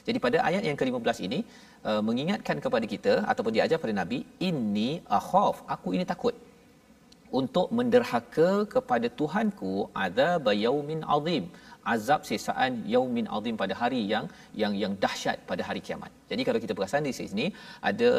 Jadi 0.07 0.19
pada 0.25 0.39
ayat 0.49 0.63
yang 0.69 0.79
ke-15 0.81 1.19
ini 1.27 1.39
uh, 1.89 2.03
mengingatkan 2.09 2.59
kepada 2.65 2.87
kita 2.95 3.15
ataupun 3.31 3.53
diajar 3.57 3.79
pada 3.85 3.95
Nabi, 4.01 4.19
ini 4.51 4.91
akhaf, 5.19 5.57
aku 5.75 5.89
ini 5.97 6.07
takut 6.13 6.35
untuk 7.41 7.69
menderhaka 7.79 8.51
kepada 8.75 9.07
Tuhanku 9.21 9.73
adzab 10.05 10.47
yaumin 10.65 11.01
azim 11.17 11.45
azab 11.95 12.21
sisaan 12.29 12.73
yaumin 12.95 13.27
azim 13.37 13.57
pada 13.63 13.75
hari 13.81 14.03
yang 14.13 14.27
yang 14.61 14.73
yang 14.83 14.93
dahsyat 15.05 15.39
pada 15.51 15.63
hari 15.69 15.81
kiamat. 15.87 16.13
Jadi 16.31 16.43
kalau 16.49 16.61
kita 16.65 16.75
perasan 16.79 17.09
di 17.09 17.15
sini 17.19 17.47
ada 17.91 18.13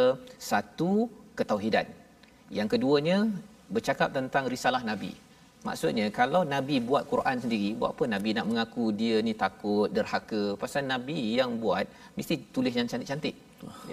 satu 0.52 0.92
ketauhidan. 1.40 1.88
Yang 2.58 2.68
keduanya 2.74 3.18
bercakap 3.76 4.10
tentang 4.18 4.46
risalah 4.54 4.82
nabi. 4.92 5.12
Maksudnya 5.68 6.06
kalau 6.20 6.42
nabi 6.56 6.76
buat 6.90 7.04
Quran 7.12 7.38
sendiri, 7.44 7.70
buat 7.80 7.92
apa 7.96 8.06
nabi 8.14 8.30
nak 8.38 8.46
mengaku 8.50 8.86
dia 9.00 9.18
ni 9.28 9.34
takut, 9.44 9.88
derhaka? 9.96 10.44
Pasal 10.62 10.84
nabi 10.94 11.18
yang 11.40 11.52
buat 11.64 11.86
mesti 12.18 12.36
tulis 12.56 12.74
yang 12.80 12.88
cantik-cantik. 12.92 13.36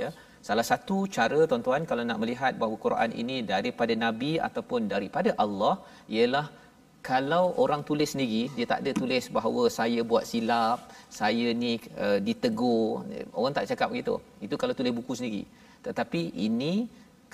Ya. 0.00 0.08
Salah 0.48 0.66
satu 0.70 0.96
cara 1.16 1.40
tuan-tuan 1.50 1.82
kalau 1.90 2.02
nak 2.08 2.18
melihat 2.22 2.52
bahawa 2.60 2.76
Quran 2.84 3.10
ini 3.22 3.36
daripada 3.52 3.92
nabi 4.04 4.32
ataupun 4.48 4.80
daripada 4.92 5.30
Allah 5.44 5.74
ialah 6.16 6.44
kalau 7.10 7.44
orang 7.62 7.82
tulis 7.88 8.10
sendiri 8.12 8.42
dia 8.56 8.66
tak 8.70 8.80
ada 8.82 8.92
tulis 9.00 9.24
bahawa 9.36 9.62
saya 9.78 10.00
buat 10.10 10.24
silap 10.30 10.78
saya 11.18 11.46
ni 11.62 11.72
uh, 12.04 12.18
ditegur. 12.26 13.04
Orang 13.38 13.52
tak 13.56 13.68
cakap 13.70 13.88
begitu. 13.92 14.14
Itu 14.46 14.54
kalau 14.62 14.74
tulis 14.78 14.92
buku 14.98 15.12
sendiri. 15.18 15.42
Tetapi 15.86 16.22
ini 16.46 16.72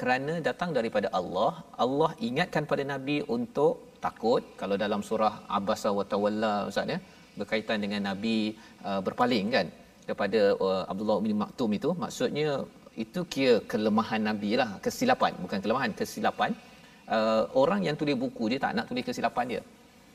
kerana 0.00 0.34
datang 0.48 0.70
daripada 0.78 1.08
Allah. 1.18 1.52
Allah 1.84 2.10
ingatkan 2.28 2.64
pada 2.72 2.82
nabi 2.92 3.16
untuk 3.36 3.74
takut. 4.04 4.42
Kalau 4.60 4.76
dalam 4.84 5.02
surah 5.08 5.34
abasa 5.58 5.88
wa 5.98 6.04
tawalla 6.12 6.54
ustaz 6.70 6.94
ya 6.94 6.98
berkaitan 7.40 7.78
dengan 7.84 8.02
nabi 8.10 8.36
uh, 8.88 9.00
berpaling 9.06 9.46
kan 9.56 9.66
kepada 10.10 10.40
uh, 10.66 10.82
Abdullah 10.90 11.18
bin 11.26 11.38
Maktum 11.42 11.70
itu. 11.78 11.92
Maksudnya 12.04 12.48
itu 13.04 13.20
kira 13.34 13.54
kelemahan 13.70 14.22
nabi 14.30 14.50
lah. 14.62 14.70
Kesilapan 14.86 15.32
bukan 15.44 15.58
kelemahan 15.62 15.94
kesilapan 16.00 16.50
orang 17.62 17.80
yang 17.86 17.96
tulis 17.98 18.14
buku 18.14 18.54
dia 18.54 18.58
tak 18.62 18.72
nak 18.78 18.86
tulis 18.90 19.02
kesilapan 19.02 19.46
dia. 19.52 19.62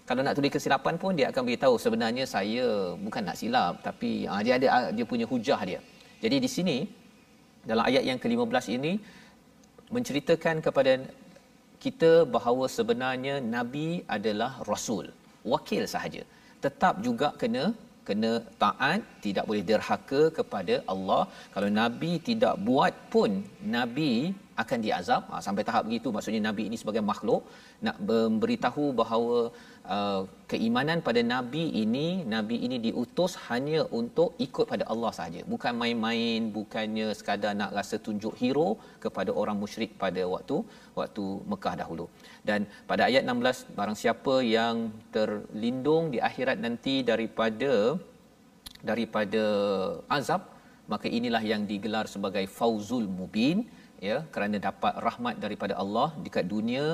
Kalau 0.06 0.22
nak 0.22 0.38
tulis 0.38 0.52
kesilapan 0.54 0.96
pun 1.02 1.18
dia 1.18 1.34
akan 1.34 1.44
beritahu 1.48 1.76
sebenarnya 1.82 2.30
saya 2.30 2.94
bukan 3.06 3.26
nak 3.26 3.38
silap 3.42 3.82
tapi 3.82 4.30
uh, 4.30 4.42
dia 4.46 4.54
ada 4.62 4.68
uh, 4.76 4.90
dia 4.94 5.06
punya 5.12 5.26
hujah 5.32 5.60
dia. 5.70 5.80
Jadi 6.24 6.38
di 6.46 6.50
sini 6.56 6.78
dalam 7.66 7.84
ayat 7.90 8.06
yang 8.06 8.20
ke-15 8.22 8.66
ini 8.78 8.94
menceritakan 9.90 10.62
kepada 10.62 11.02
kita 11.82 12.12
bahawa 12.36 12.70
sebenarnya 12.70 13.42
nabi 13.42 14.06
adalah 14.06 14.62
rasul 14.70 15.10
wakil 15.54 15.84
sahaja. 15.90 16.22
Tetap 16.62 17.02
juga 17.02 17.34
kena 17.42 17.74
kena 18.08 18.32
taat 18.64 19.02
tidak 19.26 19.46
boleh 19.50 19.64
derhaka 19.70 20.22
kepada 20.40 20.78
Allah. 20.94 21.22
Kalau 21.54 21.70
nabi 21.82 22.12
tidak 22.30 22.56
buat 22.70 22.96
pun 23.14 23.32
nabi 23.76 24.12
akan 24.64 24.80
diazab. 24.86 25.24
Ha, 25.32 25.42
sampai 25.46 25.64
tahap 25.68 25.84
begitu 25.88 26.10
maksudnya 26.16 26.42
nabi 26.50 26.64
ini 26.70 26.78
sebagai 26.82 27.04
makhluk 27.12 27.42
nak 27.86 27.98
memberitahu 28.10 28.86
bahawa 29.02 29.40
uh, 29.96 30.22
keimanan 30.52 31.00
pada 31.08 31.22
nabi 31.34 31.64
ini 31.84 32.06
nabi 32.34 32.58
ini 32.66 32.78
diutus 32.86 33.34
hanya 33.48 33.82
untuk 34.00 34.30
ikut 34.46 34.66
pada 34.72 34.86
Allah 34.94 35.12
saja 35.20 35.42
bukan 35.54 35.74
main-main 35.82 36.50
bukannya 36.58 37.08
sekadar 37.20 37.54
nak 37.62 37.74
rasa 37.78 37.98
tunjuk 38.08 38.34
hero 38.42 38.68
kepada 39.06 39.34
orang 39.42 39.60
musyrik 39.64 39.94
pada 40.04 40.24
waktu 40.36 40.58
waktu 41.00 41.26
Mekah 41.54 41.76
dahulu 41.82 42.08
dan 42.50 42.62
pada 42.90 43.04
ayat 43.10 43.24
16 43.34 43.78
barang 43.78 43.98
siapa 44.02 44.36
yang 44.56 44.76
terlindung 45.16 46.04
di 46.14 46.20
akhirat 46.30 46.58
nanti 46.66 46.96
daripada 47.12 47.74
daripada 48.90 49.44
azab 50.18 50.42
maka 50.94 51.08
inilah 51.18 51.44
yang 51.52 51.64
digelar 51.72 52.06
sebagai 52.16 52.46
fauzul 52.58 53.06
mubin 53.20 53.60
ya 54.10 54.18
kerana 54.34 54.58
dapat 54.68 54.94
rahmat 55.08 55.36
daripada 55.46 55.74
Allah 55.84 56.08
dekat 56.26 56.46
dunia 56.56 56.86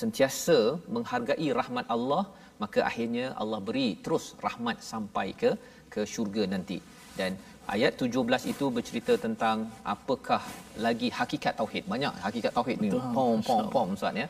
sentiasa 0.00 0.58
menghargai 0.96 1.48
rahmat 1.60 1.86
Allah 1.96 2.22
maka 2.62 2.80
akhirnya 2.90 3.26
Allah 3.42 3.60
beri 3.68 3.88
terus 4.04 4.24
rahmat 4.46 4.78
sampai 4.92 5.28
ke 5.40 5.50
ke 5.92 6.02
syurga 6.12 6.44
nanti. 6.54 6.78
Dan 7.18 7.32
ayat 7.74 7.92
17 8.02 8.52
itu 8.52 8.66
bercerita 8.76 9.14
tentang 9.26 9.66
apakah 9.94 10.42
lagi 10.86 11.08
hakikat 11.18 11.54
tauhid. 11.60 11.84
Banyak 11.92 12.14
hakikat 12.26 12.52
tauhid 12.58 12.78
ni. 12.84 12.90
Pom 13.16 13.38
pom 13.48 13.64
pom 13.74 13.90
ustaz 13.96 14.22
ya 14.22 14.28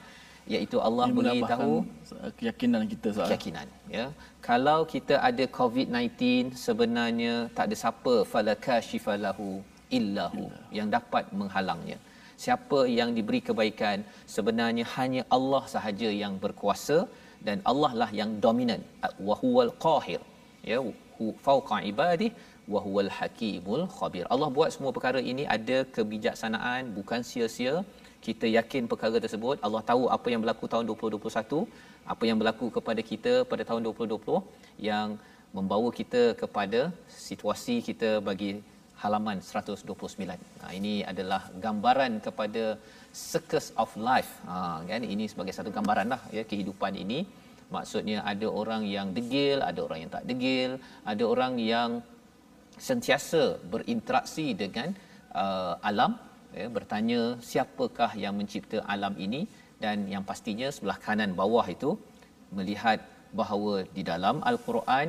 iaitu 0.54 0.76
Allah 0.88 1.06
boleh 1.18 1.38
tahu 1.52 1.72
keyakinan 2.38 2.82
kita 2.92 3.08
soal 3.16 3.28
keyakinan 3.30 3.66
ya. 3.96 4.06
Kalau 4.48 4.80
kita 4.92 5.16
ada 5.28 5.44
covid-19 5.58 6.56
sebenarnya 6.66 7.34
tak 7.56 7.64
ada 7.68 7.76
siapa 7.82 8.14
falakashifalahu 8.32 9.48
illahu 9.98 10.44
yang 10.78 10.88
dapat 10.96 11.24
menghalangnya. 11.40 11.98
Siapa 12.44 12.80
yang 12.98 13.10
diberi 13.16 13.40
kebaikan 13.48 13.98
sebenarnya 14.34 14.84
hanya 14.96 15.22
Allah 15.36 15.62
sahaja 15.74 16.10
yang 16.22 16.34
berkuasa 16.44 16.98
dan 17.46 17.58
Allah 17.70 17.92
lah 18.02 18.10
yang 18.20 18.30
dominan. 18.44 18.80
Wa 19.28 19.34
huwal 19.42 19.72
qahir 19.86 20.20
ya 20.70 20.78
fauqa 21.46 21.78
ibadi 21.92 22.28
wa 22.72 22.80
huwal 22.84 23.10
hakimul 23.18 23.84
khabir. 23.96 24.24
Allah 24.34 24.48
buat 24.56 24.70
semua 24.74 24.92
perkara 24.96 25.20
ini 25.32 25.44
ada 25.56 25.78
kebijaksanaan 25.96 26.92
bukan 26.98 27.20
sia-sia 27.30 27.74
kita 28.26 28.46
yakin 28.58 28.90
perkara 28.90 29.16
tersebut 29.24 29.56
Allah 29.66 29.82
tahu 29.90 30.02
apa 30.16 30.28
yang 30.32 30.40
berlaku 30.44 30.64
tahun 30.72 30.84
2021 30.90 31.66
apa 32.14 32.24
yang 32.28 32.36
berlaku 32.40 32.66
kepada 32.76 33.00
kita 33.10 33.32
pada 33.50 33.62
tahun 33.68 33.82
2020 33.88 34.42
yang 34.90 35.08
membawa 35.56 35.88
kita 36.00 36.22
kepada 36.42 36.80
situasi 37.26 37.76
kita 37.88 38.10
bagi 38.28 38.50
halaman 39.02 39.38
129. 39.38 39.86
Ha, 40.62 40.66
ini 40.78 40.94
adalah 41.12 41.42
gambaran 41.64 42.12
kepada 42.26 42.64
circus 43.14 43.66
of 43.82 43.90
life. 44.10 44.32
Ha, 44.50 44.82
kan? 44.90 45.02
Ini 45.14 45.24
sebagai 45.30 45.54
satu 45.58 45.70
gambaran 45.76 46.08
lah 46.14 46.20
ya, 46.36 46.42
kehidupan 46.50 46.94
ini. 47.04 47.20
Maksudnya 47.74 48.18
ada 48.32 48.46
orang 48.60 48.82
yang 48.96 49.08
degil, 49.16 49.58
ada 49.70 49.80
orang 49.86 49.98
yang 50.02 50.12
tak 50.16 50.24
degil, 50.30 50.70
ada 51.12 51.24
orang 51.32 51.54
yang 51.60 51.90
sentiasa 52.88 53.42
berinteraksi 53.72 54.46
dengan 54.62 54.88
uh, 55.36 55.74
alam, 55.90 56.16
ya, 56.56 56.66
bertanya 56.76 57.20
siapakah 57.50 58.12
yang 58.24 58.34
mencipta 58.40 58.80
alam 58.94 59.14
ini? 59.26 59.42
Dan 59.82 60.10
yang 60.12 60.24
pastinya 60.30 60.68
sebelah 60.74 60.98
kanan 61.06 61.32
bawah 61.40 61.66
itu 61.76 61.90
melihat 62.58 62.98
bahawa 63.40 63.84
di 63.96 64.02
dalam 64.10 64.36
al-Quran 64.50 65.08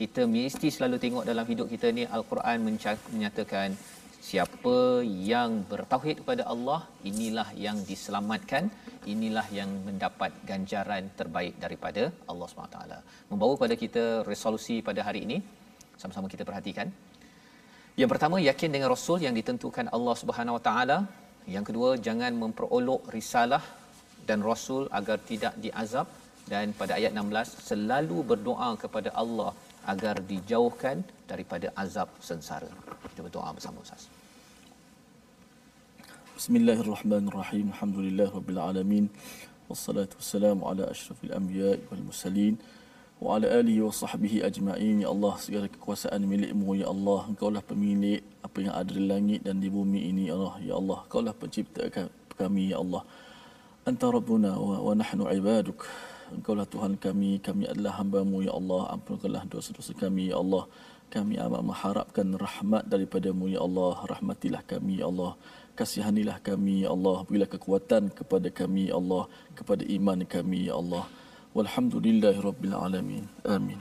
kita 0.00 0.22
mesti 0.34 0.68
selalu 0.74 0.96
tengok 1.04 1.24
dalam 1.30 1.46
hidup 1.50 1.66
kita 1.74 1.90
ni 1.96 2.02
al-Quran 2.16 2.58
menyatakan 3.14 3.74
siapa 4.28 4.76
yang 5.30 5.50
bertauhid 5.70 6.16
kepada 6.22 6.42
Allah 6.52 6.80
inilah 7.10 7.48
yang 7.64 7.78
diselamatkan 7.90 8.64
inilah 9.12 9.46
yang 9.58 9.70
mendapat 9.88 10.30
ganjaran 10.50 11.04
terbaik 11.18 11.54
daripada 11.64 12.02
Allah 12.30 12.46
SWT 12.46 12.78
membawa 13.32 13.52
kepada 13.58 13.74
kita 13.84 14.04
resolusi 14.30 14.76
pada 14.88 15.02
hari 15.08 15.22
ini. 15.26 15.38
Sama-sama 16.00 16.30
kita 16.34 16.46
perhatikan 16.48 16.88
yang 18.00 18.10
pertama 18.12 18.36
yakin 18.50 18.70
dengan 18.74 18.88
rasul 18.94 19.18
yang 19.26 19.34
ditentukan 19.38 19.86
Allah 19.96 20.14
Subhanahu 20.22 20.56
Wa 20.58 20.62
Taala 20.66 20.98
yang 21.54 21.64
kedua 21.68 21.90
jangan 22.06 22.32
memperolok 22.42 23.10
risalah 23.16 23.62
dan 24.28 24.38
rasul 24.50 24.82
agar 24.98 25.16
tidak 25.30 25.54
diazab 25.64 26.06
dan 26.52 26.70
pada 26.80 26.92
ayat 26.98 27.12
16 27.12 27.58
selalu 27.68 28.18
berdoa 28.30 28.70
kepada 28.82 29.10
Allah 29.22 29.50
agar 29.92 30.14
dijauhkan 30.30 30.96
daripada 31.30 31.66
azab 31.82 32.08
sengsara. 32.28 32.70
Kita 33.10 33.20
berdoa 33.26 33.50
bersama 33.56 33.82
Ustaz. 33.84 34.06
Bismillahirrahmanirrahim. 36.38 37.66
Alhamdulillah 37.74 38.28
rabbil 38.38 38.60
alamin. 38.70 39.04
Wassalatu 39.70 40.16
wassalamu 40.20 40.68
ala 40.70 40.84
asyrafil 40.94 41.34
anbiya 41.38 41.72
wal 41.88 42.04
mursalin 42.08 42.54
wa 43.18 43.34
ala 43.34 43.46
alihi 43.50 43.82
wa 43.82 43.90
sahbihi 43.90 44.46
ajma'in. 44.46 45.02
Ya 45.02 45.10
Allah, 45.10 45.34
segala 45.42 45.66
kekuasaan 45.66 46.22
milikmu 46.22 46.78
ya 46.78 46.86
Allah. 46.90 47.26
Engkaulah 47.30 47.62
pemilik 47.62 48.22
apa 48.42 48.58
yang 48.62 48.74
ada 48.74 48.90
di 48.94 49.02
langit 49.02 49.40
dan 49.42 49.58
di 49.58 49.68
bumi 49.68 50.10
ini 50.10 50.30
ya 50.30 50.38
Allah. 50.38 50.54
Ya 50.62 50.74
Allah, 50.78 50.98
Engkaulah 51.06 51.34
pencipta 51.34 51.82
kami 52.38 52.70
ya 52.70 52.78
Allah. 52.78 53.02
Anta 53.82 54.06
rabbuna 54.06 54.54
wa, 54.54 54.78
wa 54.84 54.92
nahnu 54.94 55.26
ibaduk. 55.32 55.82
Engkaulah 56.28 56.68
Tuhan 56.68 57.00
kami, 57.00 57.40
kami 57.40 57.64
adalah 57.66 57.98
hamba-Mu 57.98 58.44
ya 58.44 58.52
Allah. 58.52 58.94
Ampunkanlah 58.94 59.48
dosa-dosa 59.48 59.96
kami 59.96 60.30
ya 60.30 60.36
Allah. 60.38 60.68
Kami 61.08 61.40
amat 61.40 61.62
mengharapkan 61.64 62.28
rahmat 62.36 62.84
daripadamu 62.84 63.48
ya 63.48 63.64
Allah. 63.64 63.96
Rahmatilah 64.04 64.60
kami 64.68 65.00
ya 65.00 65.08
Allah. 65.08 65.40
Kasihanilah 65.72 66.36
kami 66.44 66.84
ya 66.84 66.92
Allah. 66.92 67.24
Berilah 67.24 67.48
kekuatan 67.48 68.12
kepada 68.12 68.52
kami 68.52 68.92
ya 68.92 69.00
Allah. 69.00 69.24
Kepada 69.56 69.82
iman 69.88 70.20
kami 70.28 70.68
ya 70.68 70.76
Allah. 70.76 71.08
Walhamdulillahi 71.58 72.40
Rabbil 72.48 72.74
Alamin. 72.86 73.24
Amin. 73.54 73.78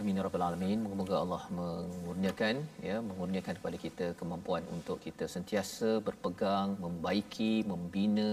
Amin 0.00 0.18
ya 0.18 0.22
rabbal 0.26 0.44
alamin. 0.46 0.78
Moga-moga 0.82 1.16
Allah 1.22 1.42
mengurniakan 1.58 2.54
ya, 2.88 2.96
mengurniakan 3.08 3.54
kepada 3.58 3.76
kita 3.84 4.06
kemampuan 4.20 4.62
untuk 4.76 4.96
kita 5.06 5.24
sentiasa 5.34 5.90
berpegang, 6.06 6.68
membaiki, 6.84 7.52
membina 7.70 8.30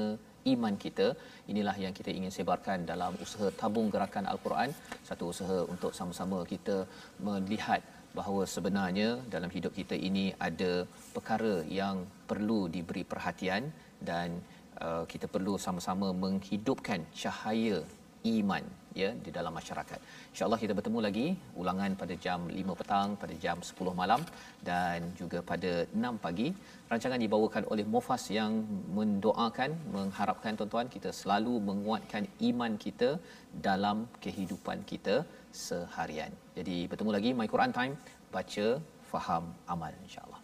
iman 0.53 0.75
kita 0.83 1.07
inilah 1.51 1.75
yang 1.83 1.93
kita 1.99 2.11
ingin 2.17 2.31
sebarkan 2.37 2.85
dalam 2.91 3.17
usaha 3.25 3.47
tabung 3.61 3.87
gerakan 3.93 4.29
al-Quran 4.33 4.69
satu 5.09 5.23
usaha 5.33 5.57
untuk 5.73 5.91
sama-sama 5.99 6.39
kita 6.53 6.77
melihat 7.27 7.81
bahawa 8.17 8.43
sebenarnya 8.55 9.09
dalam 9.35 9.49
hidup 9.55 9.73
kita 9.79 9.97
ini 10.09 10.25
ada 10.47 10.73
perkara 11.15 11.55
yang 11.79 12.05
perlu 12.29 12.59
diberi 12.75 13.03
perhatian 13.11 13.73
dan 14.09 14.37
uh, 14.85 15.03
kita 15.13 15.27
perlu 15.35 15.55
sama-sama 15.65 16.09
menghidupkan 16.25 17.01
cahaya 17.23 17.79
iman 18.33 18.63
ya 19.01 19.09
di 19.25 19.31
dalam 19.37 19.53
masyarakat. 19.59 19.99
Insya-Allah 20.31 20.59
kita 20.63 20.73
bertemu 20.77 20.99
lagi 21.05 21.27
ulangan 21.61 21.91
pada 22.01 22.15
jam 22.25 22.39
5 22.59 22.79
petang, 22.79 23.09
pada 23.23 23.35
jam 23.45 23.57
10 23.69 23.93
malam 24.01 24.21
dan 24.69 25.11
juga 25.21 25.39
pada 25.51 25.71
6 25.91 26.23
pagi. 26.25 26.47
Rancangan 26.91 27.19
dibawakan 27.25 27.63
oleh 27.73 27.85
Mufas 27.95 28.25
yang 28.39 28.53
mendoakan, 28.97 29.71
mengharapkan 29.95 30.55
tuan-tuan 30.59 30.89
kita 30.95 31.11
selalu 31.19 31.53
menguatkan 31.69 32.25
iman 32.49 32.73
kita 32.85 33.09
dalam 33.67 34.07
kehidupan 34.25 34.79
kita 34.93 35.17
seharian. 35.65 36.31
Jadi 36.57 36.77
bertemu 36.91 37.11
lagi 37.17 37.31
My 37.41 37.49
Quran 37.53 37.73
Time, 37.79 37.95
baca, 38.35 38.67
faham, 39.11 39.45
amal 39.75 39.93
insya-Allah. 40.07 40.34